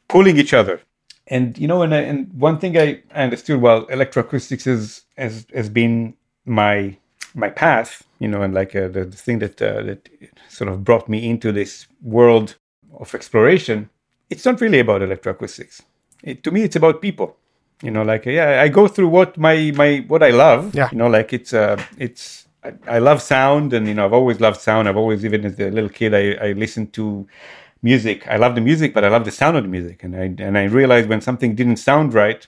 [0.09, 0.81] pulling each other.
[1.29, 5.69] And you know and, and one thing I, I understood well electroacoustics is has, has
[5.69, 6.97] been my
[7.35, 10.09] my path you know and like uh, the, the thing that uh, that
[10.49, 12.57] sort of brought me into this world
[12.99, 13.91] of exploration.
[14.31, 15.83] It's not really about electroacoustics.
[16.23, 17.37] It, to me it's about people.
[17.83, 20.75] You know like yeah i go through what my my what i love.
[20.75, 20.89] Yeah.
[20.93, 24.41] you know like it's uh it's I, I love sound and you know i've always
[24.41, 24.89] loved sound.
[24.89, 27.27] I've always even as a little kid i i listened to
[27.83, 28.27] music.
[28.27, 30.03] I love the music but i love the sound of the music.
[30.05, 32.47] And i and i realized when something didn't sound right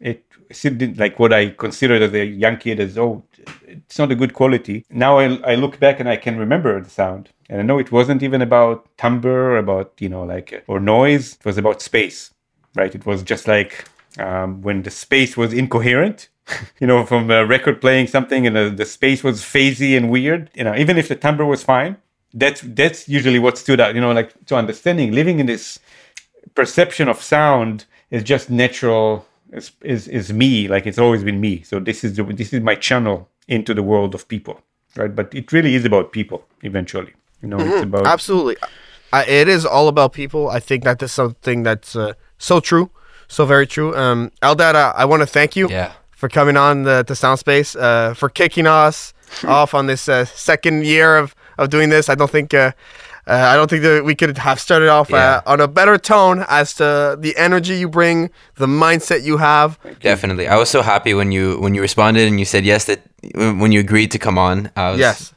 [0.00, 0.24] it
[0.62, 3.22] didn't like what i considered as a young kid as oh
[3.68, 4.84] it's not a good quality.
[4.90, 7.30] Now i, I look back and i can remember the sound.
[7.48, 11.34] And i know it wasn't even about timbre about you know like or noise.
[11.34, 12.32] It was about space
[12.74, 12.94] right?
[12.94, 13.84] It was just like
[14.18, 16.28] um, when the space was incoherent
[16.80, 20.50] you know from a record playing something and uh, the space was phasey and weird
[20.54, 21.96] you know even if the timbre was fine
[22.34, 25.78] that's that's usually what stood out you know like to understanding living in this
[26.54, 31.62] perception of sound is just natural is, is is me like it's always been me
[31.62, 34.60] so this is the, this is my channel into the world of people
[34.96, 37.12] right but it really is about people eventually
[37.42, 38.56] you know it's about Absolutely,
[39.12, 40.48] I, it is all about people.
[40.48, 42.90] I think that is something that's uh, so true,
[43.28, 43.96] so very true.
[43.96, 45.68] Um, Eldad, I, I want to thank you.
[45.68, 45.92] Yeah.
[46.20, 49.14] For coming on the, the Soundspace, uh, for kicking us
[49.46, 52.08] off on this uh, second year of, of doing this.
[52.08, 52.72] I don't think uh,
[53.26, 55.40] uh, I don't think that we could have started off Yeah.
[55.46, 59.78] uh, on a better tone as to the energy you bring, the mindset you have.
[60.00, 60.46] Definitely.
[60.46, 63.00] I was so happy when you when you responded and you said yes that
[63.34, 64.70] when you agreed to come on.
[64.76, 65.32] I was, Yes,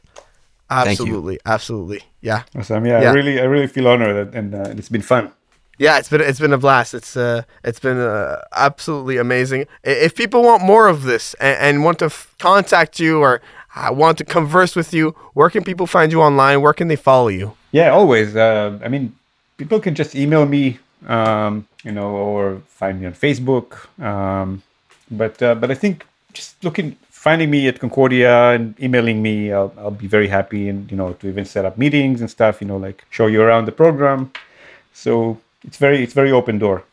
[0.70, 2.00] absolutely, absolutely.
[2.20, 3.10] Yeah, awesome yeah, Yeah.
[3.10, 5.30] i really i really feel honored and uh, it's been fun
[5.78, 5.98] yeah.
[5.98, 6.94] It's been it's been a blast.
[6.94, 9.66] It's uh it's been uh, absolutely amazing.
[9.82, 13.40] If people want more of this and, and want to f- contact you or
[13.76, 16.60] uh, want to converse with you, where can people find you online?
[16.62, 17.54] Where can they follow you?
[17.72, 18.36] Yeah, always.
[18.36, 19.14] Uh, I mean,
[19.56, 20.78] people can just email me,
[21.08, 23.68] um, you know, or find me on Facebook.
[24.00, 24.62] Um,
[25.10, 29.72] but uh, but I think just looking, finding me at Concordia and emailing me, I'll,
[29.78, 32.60] I'll be very happy, and you know, to even set up meetings and stuff.
[32.60, 34.30] You know, like show you around the program.
[34.92, 36.84] So it's very it's very open door.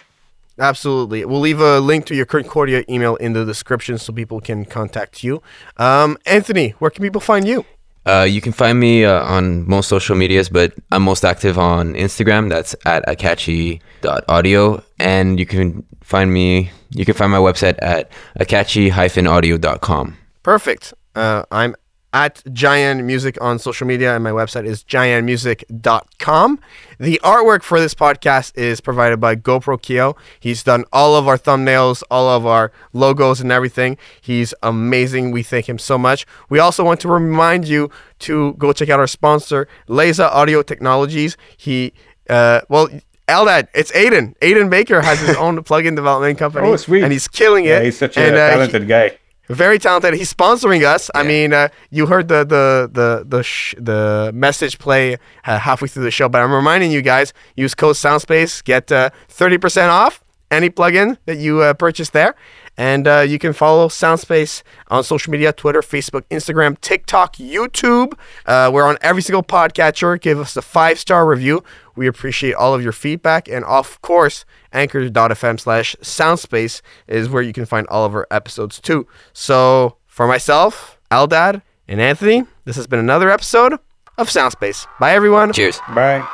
[0.60, 1.26] Absolutely.
[1.26, 5.23] We'll leave a link to your Concordia email in the description so people can contact
[5.23, 5.41] you.
[5.77, 7.65] Um, Anthony, where can people find you?
[8.06, 11.93] Uh, you can find me uh, on most social medias, but I'm most active on
[11.93, 12.49] Instagram.
[12.49, 14.84] That's at acaci.audio.
[14.99, 20.18] And you can find me, you can find my website at acaci-audio.com.
[20.43, 20.93] Perfect.
[21.15, 21.76] Uh, I'm
[22.14, 26.60] at Jaian Music on social media, and my website is jaianmusic.com.
[27.00, 30.16] The artwork for this podcast is provided by GoProKyo.
[30.40, 33.98] He's done all of our thumbnails, all of our logos, and everything.
[34.22, 35.32] He's amazing.
[35.32, 36.26] We thank him so much.
[36.50, 37.90] We also want to remind you
[38.20, 41.38] to go check out our sponsor, Lese Audio Technologies.
[41.58, 41.94] He,
[42.30, 42.90] uh, well,
[43.28, 44.36] Eldad, it's Aiden.
[44.40, 46.68] Aiden Baker has his own plugin development company.
[46.68, 47.04] Oh, sweet.
[47.04, 47.70] And he's killing it.
[47.70, 49.18] Yeah, he's such a And, uh, he- talented guy.
[49.52, 50.14] Very talented.
[50.15, 51.10] He's sponsoring us.
[51.14, 55.88] I mean, uh, you heard the the the the sh- the message play uh, halfway
[55.88, 59.90] through the show, but I'm reminding you guys: use code Soundspace, get uh, thirty percent
[59.91, 62.36] off any plugin that you uh, purchase there,
[62.78, 68.14] and uh, you can follow Soundspace on social media: Twitter, Facebook, Instagram, TikTok, YouTube.
[68.45, 70.19] Uh, we're on every single podcatcher.
[70.19, 71.64] Give us a five star review.
[71.95, 77.53] We appreciate all of your feedback, and of course anchor.fm slash soundspace is where you
[77.53, 79.07] can find all of our episodes too.
[79.34, 83.73] So for myself, Eldad, and Anthony, this has been another episode
[84.18, 84.88] of Soundspace.
[84.99, 85.53] Bye everyone.
[85.53, 85.80] Cheers.
[85.93, 86.27] Bye.